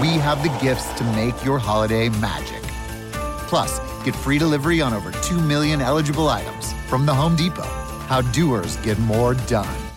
we 0.00 0.08
have 0.18 0.42
the 0.42 0.56
gifts 0.60 0.92
to 0.94 1.04
make 1.14 1.44
your 1.44 1.58
holiday 1.58 2.08
magic. 2.08 2.62
Plus, 3.48 3.80
get 4.04 4.14
free 4.14 4.38
delivery 4.38 4.80
on 4.80 4.92
over 4.92 5.10
2 5.10 5.40
million 5.40 5.80
eligible 5.80 6.28
items 6.28 6.72
from 6.88 7.06
the 7.06 7.14
Home 7.14 7.36
Depot. 7.36 7.62
How 8.06 8.22
doers 8.22 8.76
get 8.78 8.98
more 8.98 9.34
done. 9.34 9.89